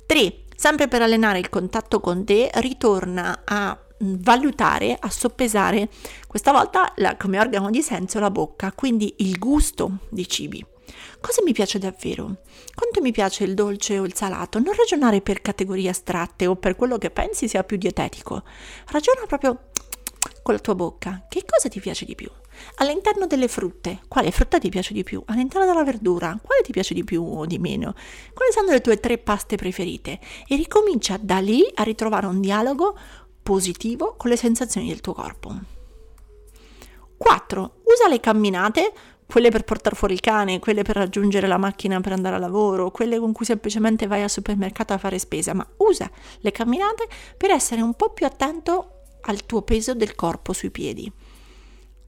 3. 0.05 0.33
Sempre 0.55 0.87
per 0.87 1.01
allenare 1.01 1.39
il 1.39 1.49
contatto 1.49 1.99
con 1.99 2.23
te, 2.23 2.51
ritorna 2.55 3.41
a 3.45 3.75
mm, 4.03 4.15
valutare, 4.19 4.95
a 4.99 5.09
soppesare 5.09 5.89
questa 6.27 6.51
volta 6.51 6.93
la, 6.97 7.17
come 7.17 7.39
organo 7.39 7.71
di 7.71 7.81
senso 7.81 8.19
la 8.19 8.29
bocca, 8.29 8.71
quindi 8.73 9.15
il 9.19 9.39
gusto 9.39 9.99
dei 10.09 10.27
cibi. 10.27 10.63
Cosa 11.19 11.41
mi 11.43 11.53
piace 11.53 11.79
davvero? 11.79 12.37
Quanto 12.73 13.01
mi 13.01 13.11
piace 13.11 13.43
il 13.43 13.53
dolce 13.53 13.99
o 13.99 14.05
il 14.05 14.15
salato? 14.15 14.59
Non 14.59 14.73
ragionare 14.73 15.21
per 15.21 15.41
categorie 15.41 15.89
astratte 15.89 16.47
o 16.47 16.55
per 16.55 16.75
quello 16.75 16.97
che 16.97 17.09
pensi 17.09 17.47
sia 17.47 17.63
più 17.63 17.77
dietetico. 17.77 18.43
Ragiona 18.87 19.25
proprio 19.25 19.69
con 20.41 20.53
la 20.53 20.59
tua 20.59 20.75
bocca. 20.75 21.25
Che 21.29 21.43
cosa 21.45 21.69
ti 21.69 21.79
piace 21.79 22.05
di 22.05 22.15
più? 22.15 22.29
All'interno 22.75 23.27
delle 23.27 23.47
frutte, 23.47 24.01
quale 24.07 24.31
frutta 24.31 24.57
ti 24.57 24.69
piace 24.69 24.93
di 24.93 25.03
più? 25.03 25.21
All'interno 25.27 25.65
della 25.65 25.83
verdura, 25.83 26.37
quale 26.41 26.61
ti 26.61 26.71
piace 26.71 26.93
di 26.93 27.03
più 27.03 27.23
o 27.23 27.45
di 27.45 27.59
meno? 27.59 27.93
Quali 28.33 28.51
sono 28.51 28.71
le 28.71 28.81
tue 28.81 28.99
tre 28.99 29.17
paste 29.17 29.55
preferite? 29.55 30.19
E 30.47 30.55
ricomincia 30.55 31.17
da 31.19 31.39
lì 31.39 31.69
a 31.75 31.83
ritrovare 31.83 32.25
un 32.25 32.41
dialogo 32.41 32.97
positivo 33.43 34.15
con 34.17 34.29
le 34.29 34.37
sensazioni 34.37 34.87
del 34.87 35.01
tuo 35.01 35.13
corpo. 35.13 35.53
4. 37.17 37.81
Usa 37.83 38.07
le 38.07 38.19
camminate 38.19 38.93
quelle 39.29 39.51
per 39.51 39.63
portare 39.63 39.95
fuori 39.95 40.15
il 40.15 40.21
cane, 40.21 40.57
quelle 40.57 40.81
per 40.81 40.95
raggiungere 40.95 41.45
la 41.45 41.57
macchina 41.57 42.01
per 42.01 42.13
andare 42.13 42.35
a 42.35 42.39
lavoro, 42.39 42.89
quelle 42.89 43.19
con 43.19 43.31
cui 43.31 43.45
semplicemente 43.45 44.07
vai 44.07 44.23
al 44.23 44.29
supermercato 44.29 44.93
a 44.93 44.97
fare 44.97 45.19
spesa, 45.19 45.53
ma 45.53 45.65
usa 45.77 46.09
le 46.39 46.51
camminate 46.51 47.07
per 47.37 47.51
essere 47.51 47.81
un 47.81 47.93
po' 47.93 48.09
più 48.09 48.25
attento 48.25 49.03
al 49.21 49.45
tuo 49.45 49.61
peso 49.61 49.93
del 49.93 50.15
corpo 50.15 50.51
sui 50.51 50.71
piedi. 50.71 51.11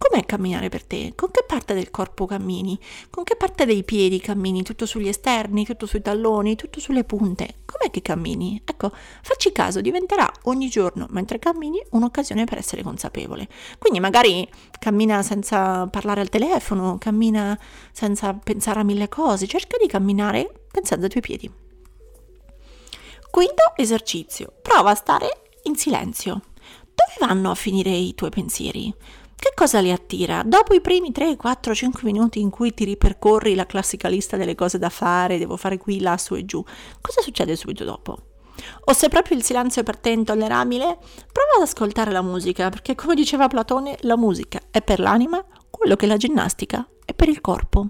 Com'è 0.02 0.26
camminare 0.26 0.70
per 0.70 0.84
te? 0.84 1.14
Con 1.16 1.30
che 1.30 1.44
parte 1.46 1.76
del 1.76 1.92
corpo 1.92 2.26
cammini? 2.26 2.78
Con 3.12 3.24
che 3.24 3.36
parte 3.36 3.68
dei 3.68 3.84
piedi 3.84 4.20
cammini? 4.20 4.64
Tutto 4.64 4.88
sugli 4.88 5.08
esterni, 5.08 5.64
tutto 5.64 5.86
sui 5.86 6.02
talloni, 6.02 6.56
tutto 6.56 6.80
sulle 6.80 7.04
punte? 7.04 7.60
Com'è 7.66 7.92
che 7.92 8.02
cammini? 8.02 8.60
Ecco, 8.66 8.92
facci 9.22 9.52
caso, 9.52 9.80
diventerà 9.80 10.30
ogni 10.46 10.70
giorno 10.70 11.06
mentre 11.12 11.38
cammini 11.38 11.80
un'occasione 11.92 12.46
per 12.46 12.58
essere 12.58 12.82
consapevole. 12.82 13.48
Quindi 13.78 14.00
magari 14.00 14.50
cammina 14.80 15.22
senza 15.22 15.86
parlare 15.86 16.22
al 16.22 16.30
telefono, 16.30 16.98
cammina 16.98 17.58
senza 17.92 18.34
pensare 18.34 18.80
a 18.80 18.84
mille 18.84 19.08
cose, 19.08 19.46
cerca 19.46 19.78
di 19.80 19.86
camminare 19.86 20.52
pensando 20.72 21.04
ai 21.04 21.12
tuoi 21.12 21.22
piedi. 21.22 21.52
Quinto 23.30 23.74
esercizio, 23.76 24.52
prova 24.64 24.90
a 24.90 24.96
stare 24.96 25.44
in 25.64 25.76
silenzio. 25.76 26.42
Dove 26.94 27.34
vanno 27.34 27.52
a 27.52 27.56
finire 27.56 27.92
i 27.92 28.16
tuoi 28.16 28.32
pensieri? 28.32 28.94
Che 29.42 29.54
cosa 29.56 29.80
li 29.80 29.92
attira? 29.92 30.44
Dopo 30.46 30.76
i 30.76 30.82
primi 30.82 31.12
3, 31.12 31.36
4, 31.36 31.74
5 31.74 32.02
minuti 32.04 32.40
in 32.40 32.52
cui 32.52 32.76
ti 32.76 32.84
ripercorri 32.84 33.56
la 33.56 33.66
classica 33.66 34.08
lista 34.08 34.38
delle 34.38 34.54
cose 34.54 34.78
da 34.78 34.90
fare, 34.90 35.40
devo 35.40 35.58
fare 35.58 35.80
qui, 35.80 36.00
là, 36.00 36.16
su 36.20 36.36
e 36.36 36.46
giù, 36.46 36.64
cosa 37.02 37.22
succede 37.22 37.56
subito 37.56 37.84
dopo? 37.84 38.18
O 38.86 38.94
se 38.94 39.10
proprio 39.10 39.36
il 39.36 39.44
silenzio 39.44 39.82
è 39.82 39.84
per 39.84 39.98
te 39.98 40.12
intollerabile, 40.12 40.86
prova 40.86 41.56
ad 41.56 41.64
ascoltare 41.64 42.12
la 42.12 42.22
musica, 42.22 42.70
perché 42.70 42.94
come 42.94 43.16
diceva 43.16 43.48
Platone, 43.48 43.98
la 44.02 44.16
musica 44.16 44.62
è 44.70 44.80
per 44.84 45.00
l'anima 45.00 45.44
quello 45.72 45.96
che 45.96 46.06
la 46.06 46.18
ginnastica 46.18 46.88
è 47.04 47.16
per 47.16 47.28
il 47.28 47.42
corpo. 47.42 47.88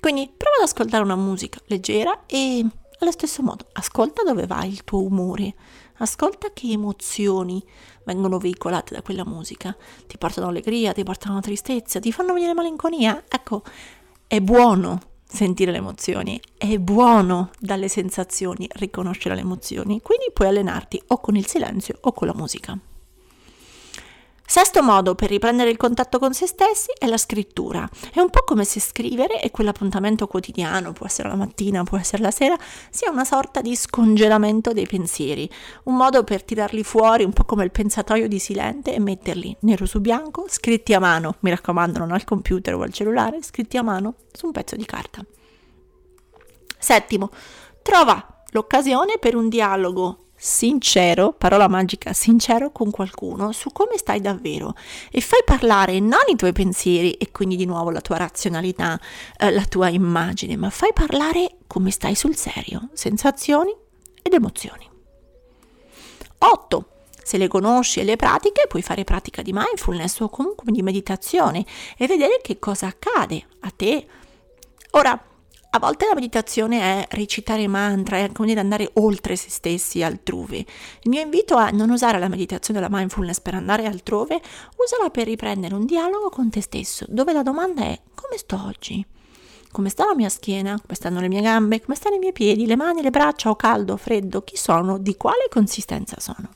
Quindi 0.00 0.30
prova 0.36 0.56
ad 0.58 0.64
ascoltare 0.64 1.02
una 1.02 1.16
musica 1.16 1.60
leggera 1.68 2.26
e 2.26 2.62
allo 2.98 3.10
stesso 3.10 3.42
modo 3.42 3.66
ascolta 3.72 4.22
dove 4.22 4.46
va 4.46 4.64
il 4.64 4.84
tuo 4.84 5.02
umore, 5.02 5.54
ascolta 5.96 6.52
che 6.52 6.70
emozioni 6.70 7.64
vengono 8.04 8.38
veicolate 8.38 8.94
da 8.94 9.02
quella 9.02 9.24
musica. 9.24 9.76
Ti 10.06 10.18
portano 10.18 10.48
allegria, 10.48 10.92
ti 10.92 11.02
portano 11.02 11.40
tristezza, 11.40 12.00
ti 12.00 12.12
fanno 12.12 12.32
venire 12.32 12.54
malinconia. 12.54 13.24
Ecco, 13.28 13.62
è 14.26 14.40
buono 14.40 15.00
sentire 15.24 15.70
le 15.70 15.78
emozioni, 15.78 16.40
è 16.58 16.76
buono 16.78 17.50
dalle 17.58 17.88
sensazioni 17.88 18.68
riconoscere 18.74 19.34
le 19.34 19.40
emozioni, 19.40 20.00
quindi 20.02 20.26
puoi 20.32 20.48
allenarti 20.48 21.02
o 21.08 21.20
con 21.20 21.36
il 21.36 21.46
silenzio 21.46 21.96
o 22.02 22.12
con 22.12 22.26
la 22.28 22.34
musica. 22.34 22.78
Sesto 24.52 24.82
modo 24.82 25.14
per 25.14 25.30
riprendere 25.30 25.70
il 25.70 25.78
contatto 25.78 26.18
con 26.18 26.34
se 26.34 26.46
stessi 26.46 26.92
è 26.98 27.06
la 27.06 27.16
scrittura. 27.16 27.88
È 28.12 28.20
un 28.20 28.28
po' 28.28 28.44
come 28.44 28.64
se 28.64 28.80
scrivere 28.80 29.40
e 29.40 29.50
quell'appuntamento 29.50 30.26
quotidiano, 30.26 30.92
può 30.92 31.06
essere 31.06 31.30
la 31.30 31.36
mattina, 31.36 31.84
può 31.84 31.96
essere 31.96 32.20
la 32.20 32.30
sera, 32.30 32.54
sia 32.90 33.10
una 33.10 33.24
sorta 33.24 33.62
di 33.62 33.74
scongelamento 33.74 34.74
dei 34.74 34.86
pensieri, 34.86 35.50
un 35.84 35.96
modo 35.96 36.22
per 36.22 36.42
tirarli 36.42 36.82
fuori 36.82 37.24
un 37.24 37.32
po' 37.32 37.46
come 37.46 37.64
il 37.64 37.70
pensatoio 37.70 38.28
di 38.28 38.38
Silente 38.38 38.92
e 38.92 39.00
metterli 39.00 39.56
nero 39.60 39.86
su 39.86 40.02
bianco, 40.02 40.44
scritti 40.50 40.92
a 40.92 41.00
mano, 41.00 41.36
mi 41.38 41.48
raccomando 41.48 42.00
non 42.00 42.12
al 42.12 42.24
computer 42.24 42.74
o 42.74 42.82
al 42.82 42.92
cellulare, 42.92 43.42
scritti 43.42 43.78
a 43.78 43.82
mano 43.82 44.16
su 44.32 44.44
un 44.44 44.52
pezzo 44.52 44.76
di 44.76 44.84
carta. 44.84 45.24
Settimo, 46.78 47.30
trova 47.80 48.42
l'occasione 48.50 49.16
per 49.18 49.34
un 49.34 49.48
dialogo 49.48 50.26
sincero, 50.44 51.32
parola 51.32 51.68
magica, 51.68 52.12
sincero 52.12 52.72
con 52.72 52.90
qualcuno 52.90 53.52
su 53.52 53.70
come 53.70 53.96
stai 53.96 54.20
davvero 54.20 54.74
e 55.08 55.20
fai 55.20 55.38
parlare 55.44 56.00
non 56.00 56.22
i 56.26 56.34
tuoi 56.34 56.50
pensieri 56.50 57.12
e 57.12 57.30
quindi 57.30 57.54
di 57.54 57.64
nuovo 57.64 57.90
la 57.90 58.00
tua 58.00 58.16
razionalità, 58.16 58.98
eh, 59.38 59.52
la 59.52 59.64
tua 59.66 59.88
immagine, 59.88 60.56
ma 60.56 60.68
fai 60.68 60.90
parlare 60.92 61.58
come 61.68 61.92
stai 61.92 62.16
sul 62.16 62.34
serio, 62.34 62.88
sensazioni 62.92 63.72
ed 64.20 64.32
emozioni. 64.32 64.90
8. 66.38 66.86
Se 67.22 67.38
le 67.38 67.46
conosci 67.46 68.00
e 68.00 68.04
le 68.04 68.16
pratiche, 68.16 68.66
puoi 68.66 68.82
fare 68.82 69.04
pratica 69.04 69.42
di 69.42 69.52
mindfulness 69.52 70.18
o 70.18 70.28
comunque 70.28 70.72
di 70.72 70.82
meditazione 70.82 71.64
e 71.96 72.08
vedere 72.08 72.40
che 72.42 72.58
cosa 72.58 72.88
accade 72.88 73.46
a 73.60 73.70
te. 73.70 74.06
Ora, 74.90 75.24
a 75.74 75.78
volte 75.78 76.06
la 76.06 76.14
meditazione 76.14 76.80
è 76.80 77.06
recitare 77.12 77.66
mantra, 77.66 78.18
è 78.18 78.30
come 78.30 78.48
dire 78.48 78.60
andare 78.60 78.90
oltre 78.94 79.36
se 79.36 79.48
stessi 79.48 80.02
altrove. 80.02 80.58
Il 80.58 81.08
mio 81.08 81.22
invito 81.22 81.58
è 81.58 81.70
non 81.72 81.88
usare 81.88 82.18
la 82.18 82.28
meditazione 82.28 82.78
e 82.78 82.82
la 82.82 82.88
mindfulness 82.90 83.40
per 83.40 83.54
andare 83.54 83.86
altrove, 83.86 84.38
usala 84.76 85.08
per 85.08 85.26
riprendere 85.26 85.74
un 85.74 85.86
dialogo 85.86 86.28
con 86.28 86.50
te 86.50 86.60
stesso, 86.60 87.06
dove 87.08 87.32
la 87.32 87.42
domanda 87.42 87.84
è 87.84 87.98
come 88.14 88.36
sto 88.36 88.62
oggi? 88.62 89.04
Come 89.70 89.88
sta 89.88 90.04
la 90.04 90.14
mia 90.14 90.28
schiena? 90.28 90.72
Come 90.72 90.94
stanno 90.94 91.20
le 91.20 91.28
mie 91.28 91.40
gambe? 91.40 91.80
Come 91.80 91.96
stanno 91.96 92.16
i 92.16 92.18
miei 92.18 92.32
piedi, 92.32 92.66
le 92.66 92.76
mani, 92.76 93.00
le 93.00 93.08
braccia? 93.08 93.48
Ho 93.48 93.56
caldo, 93.56 93.96
freddo? 93.96 94.42
Chi 94.42 94.58
sono? 94.58 94.98
Di 94.98 95.16
quale 95.16 95.46
consistenza 95.48 96.16
sono? 96.18 96.50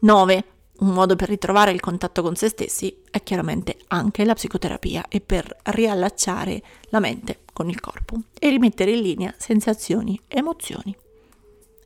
9. 0.00 0.44
Un 0.80 0.88
modo 0.88 1.14
per 1.14 1.28
ritrovare 1.28 1.70
il 1.70 1.78
contatto 1.78 2.22
con 2.22 2.34
se 2.34 2.48
stessi 2.48 3.02
è 3.08 3.22
chiaramente 3.22 3.76
anche 3.86 4.24
la 4.24 4.34
psicoterapia 4.34 5.04
e 5.08 5.20
per 5.20 5.56
riallacciare 5.62 6.60
la 6.88 6.98
mente 6.98 7.43
con 7.54 7.70
il 7.70 7.80
corpo 7.80 8.18
e 8.38 8.50
rimettere 8.50 8.90
in 8.90 9.00
linea 9.00 9.34
sensazioni, 9.38 10.20
emozioni 10.28 10.94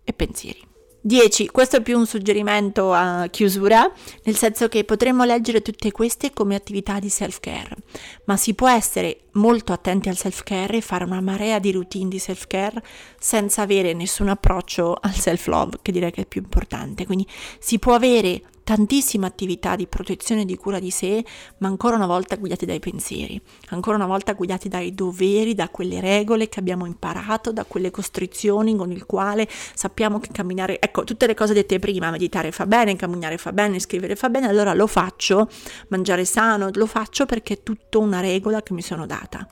e 0.02 0.12
pensieri. 0.12 0.66
10. 1.00 1.46
Questo 1.48 1.76
è 1.76 1.80
più 1.80 1.96
un 1.96 2.06
suggerimento 2.06 2.92
a 2.92 3.28
chiusura, 3.30 3.90
nel 4.24 4.36
senso 4.36 4.68
che 4.68 4.84
potremmo 4.84 5.24
leggere 5.24 5.62
tutte 5.62 5.92
queste 5.92 6.32
come 6.32 6.56
attività 6.56 6.98
di 6.98 7.08
self-care, 7.08 7.76
ma 8.24 8.36
si 8.36 8.52
può 8.54 8.68
essere 8.68 9.20
molto 9.32 9.72
attenti 9.72 10.08
al 10.08 10.16
self-care 10.16 10.78
e 10.78 10.80
fare 10.80 11.04
una 11.04 11.20
marea 11.20 11.60
di 11.60 11.70
routine 11.70 12.08
di 12.08 12.18
self-care 12.18 12.82
senza 13.18 13.62
avere 13.62 13.92
nessun 13.92 14.28
approccio 14.28 14.98
al 15.00 15.14
self-love, 15.14 15.78
che 15.82 15.92
direi 15.92 16.10
che 16.10 16.22
è 16.22 16.26
più 16.26 16.42
importante. 16.42 17.06
Quindi 17.06 17.26
si 17.60 17.78
può 17.78 17.94
avere 17.94 18.42
tantissime 18.68 19.24
attività 19.24 19.76
di 19.76 19.86
protezione 19.86 20.42
e 20.42 20.44
di 20.44 20.54
cura 20.58 20.78
di 20.78 20.90
sé, 20.90 21.24
ma 21.56 21.68
ancora 21.68 21.96
una 21.96 22.04
volta 22.04 22.36
guidati 22.36 22.66
dai 22.66 22.80
pensieri, 22.80 23.40
ancora 23.68 23.96
una 23.96 24.04
volta 24.04 24.34
guidati 24.34 24.68
dai 24.68 24.92
doveri, 24.92 25.54
da 25.54 25.70
quelle 25.70 26.00
regole 26.00 26.50
che 26.50 26.60
abbiamo 26.60 26.84
imparato, 26.84 27.50
da 27.50 27.64
quelle 27.64 27.90
costrizioni 27.90 28.76
con 28.76 28.92
il 28.92 29.06
quale 29.06 29.48
sappiamo 29.48 30.18
che 30.18 30.28
camminare, 30.30 30.78
ecco, 30.80 31.04
tutte 31.04 31.26
le 31.26 31.32
cose 31.32 31.54
dette 31.54 31.78
prima, 31.78 32.10
meditare 32.10 32.52
fa 32.52 32.66
bene, 32.66 32.94
camminare 32.94 33.38
fa 33.38 33.54
bene, 33.54 33.78
scrivere 33.78 34.16
fa 34.16 34.28
bene, 34.28 34.48
allora 34.48 34.74
lo 34.74 34.86
faccio, 34.86 35.48
mangiare 35.88 36.26
sano, 36.26 36.68
lo 36.70 36.86
faccio 36.86 37.24
perché 37.24 37.54
è 37.54 37.62
tutta 37.62 37.96
una 37.96 38.20
regola 38.20 38.62
che 38.62 38.74
mi 38.74 38.82
sono 38.82 39.06
data. 39.06 39.48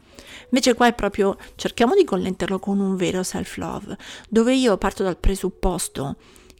Invece 0.50 0.74
qua 0.74 0.88
è 0.88 0.92
proprio 0.92 1.38
cerchiamo 1.54 1.94
di 1.94 2.04
connetterlo 2.04 2.58
con 2.58 2.80
un 2.80 2.96
vero 2.96 3.22
self-love, 3.22 3.96
dove 4.28 4.54
io 4.54 4.76
parto 4.76 5.02
dal 5.02 5.16
presupposto 5.16 6.16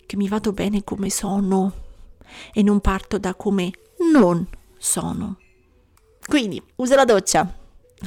che 0.07 0.17
mi 0.17 0.27
vado 0.27 0.53
bene 0.53 0.85
come 0.85 1.11
sono 1.11 1.85
e 2.53 2.63
non 2.63 2.81
parto 2.81 3.19
da 3.19 3.35
come 3.35 3.71
non 4.13 4.47
sono. 4.79 5.39
Quindi 6.27 6.61
usa 6.77 6.97
la 6.97 7.05
doccia, 7.05 7.51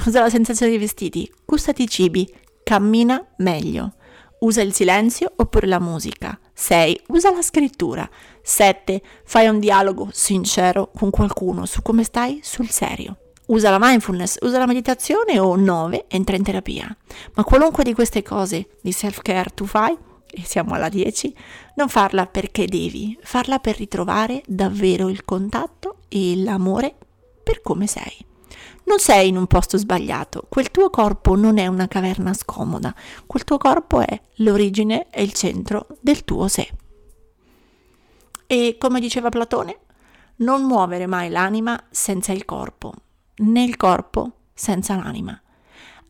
usa 0.05 0.21
la 0.21 0.29
sensazione 0.29 0.71
dei 0.71 0.79
vestiti, 0.79 1.31
gustati 1.45 1.83
i 1.83 1.87
cibi, 1.87 2.31
cammina 2.63 3.25
meglio. 3.37 3.93
Usa 4.39 4.61
il 4.61 4.73
silenzio 4.73 5.33
oppure 5.35 5.67
la 5.67 5.79
musica. 5.79 6.39
6. 6.53 7.01
Usa 7.07 7.31
la 7.31 7.41
scrittura. 7.41 8.09
7. 8.41 9.01
Fai 9.25 9.47
un 9.47 9.59
dialogo 9.59 10.09
sincero 10.13 10.91
con 10.95 11.09
qualcuno 11.09 11.65
su 11.65 11.81
come 11.81 12.03
stai 12.03 12.39
sul 12.41 12.69
serio. 12.69 13.17
Usa 13.47 13.69
la 13.69 13.79
mindfulness, 13.79 14.37
usa 14.41 14.59
la 14.59 14.65
meditazione 14.65 15.39
o 15.39 15.55
9. 15.55 16.05
Entra 16.07 16.37
in 16.37 16.43
terapia. 16.43 16.95
Ma 17.33 17.43
qualunque 17.43 17.83
di 17.83 17.93
queste 17.93 18.23
cose 18.23 18.69
di 18.81 18.93
self-care 18.93 19.49
tu 19.53 19.65
fai, 19.65 19.97
e 20.31 20.43
siamo 20.45 20.73
alla 20.73 20.89
10, 20.89 21.35
non 21.75 21.89
farla 21.89 22.25
perché 22.25 22.65
devi, 22.65 23.17
farla 23.21 23.59
per 23.59 23.77
ritrovare 23.77 24.41
davvero 24.47 25.09
il 25.09 25.25
contatto 25.25 25.97
e 26.07 26.35
l'amore 26.37 26.95
per 27.43 27.61
come 27.61 27.87
sei. 27.87 28.25
Non 28.85 28.99
sei 28.99 29.27
in 29.27 29.37
un 29.37 29.45
posto 29.47 29.77
sbagliato, 29.77 30.45
quel 30.49 30.71
tuo 30.71 30.89
corpo 30.89 31.35
non 31.35 31.57
è 31.57 31.67
una 31.67 31.87
caverna 31.87 32.33
scomoda, 32.33 32.93
quel 33.27 33.43
tuo 33.43 33.57
corpo 33.57 33.99
è 33.99 34.19
l'origine 34.37 35.07
e 35.11 35.21
il 35.21 35.33
centro 35.33 35.87
del 36.01 36.23
tuo 36.23 36.47
sé. 36.47 36.67
E 38.47 38.77
come 38.79 38.99
diceva 38.99 39.29
Platone, 39.29 39.79
non 40.37 40.63
muovere 40.63 41.05
mai 41.05 41.29
l'anima 41.29 41.81
senza 41.91 42.31
il 42.31 42.45
corpo, 42.45 42.93
né 43.37 43.63
il 43.63 43.77
corpo 43.77 44.31
senza 44.53 44.95
l'anima, 44.95 45.39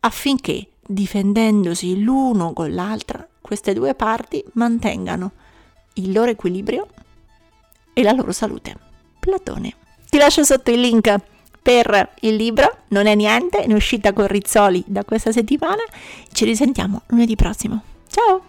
affinché, 0.00 0.70
difendendosi 0.86 2.02
l'uno 2.02 2.52
con 2.52 2.72
l'altra, 2.72 3.28
queste 3.50 3.72
due 3.72 3.96
parti 3.96 4.44
mantengano 4.52 5.32
il 5.94 6.12
loro 6.12 6.30
equilibrio 6.30 6.86
e 7.92 8.04
la 8.04 8.12
loro 8.12 8.30
salute. 8.30 8.76
Platone. 9.18 9.74
Ti 10.08 10.18
lascio 10.18 10.44
sotto 10.44 10.70
il 10.70 10.78
link 10.78 11.12
per 11.60 12.12
il 12.20 12.36
libro 12.36 12.76
Non 12.90 13.06
è 13.06 13.16
niente, 13.16 13.58
in 13.58 13.72
uscita 13.72 14.12
con 14.12 14.28
Rizzoli 14.28 14.84
da 14.86 15.02
questa 15.02 15.32
settimana. 15.32 15.82
Ci 16.30 16.44
risentiamo 16.44 17.02
lunedì 17.06 17.34
prossimo. 17.34 17.82
Ciao! 18.08 18.40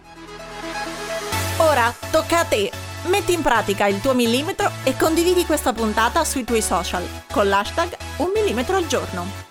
Ora 1.58 1.92
tocca 2.12 2.42
a 2.42 2.46
te. 2.46 2.72
Metti 3.08 3.34
in 3.34 3.42
pratica 3.42 3.88
il 3.88 4.02
tuo 4.02 4.14
millimetro 4.14 4.70
e 4.84 4.96
condividi 4.96 5.48
questa 5.48 5.74
puntata 5.74 6.24
sui 6.24 6.44
tuoi 6.44 6.62
social 6.62 7.04
con 7.32 7.50
l'hashtag 7.50 7.98
un 8.18 8.30
millimetro 8.36 8.76
al 8.76 8.86
giorno. 8.86 9.51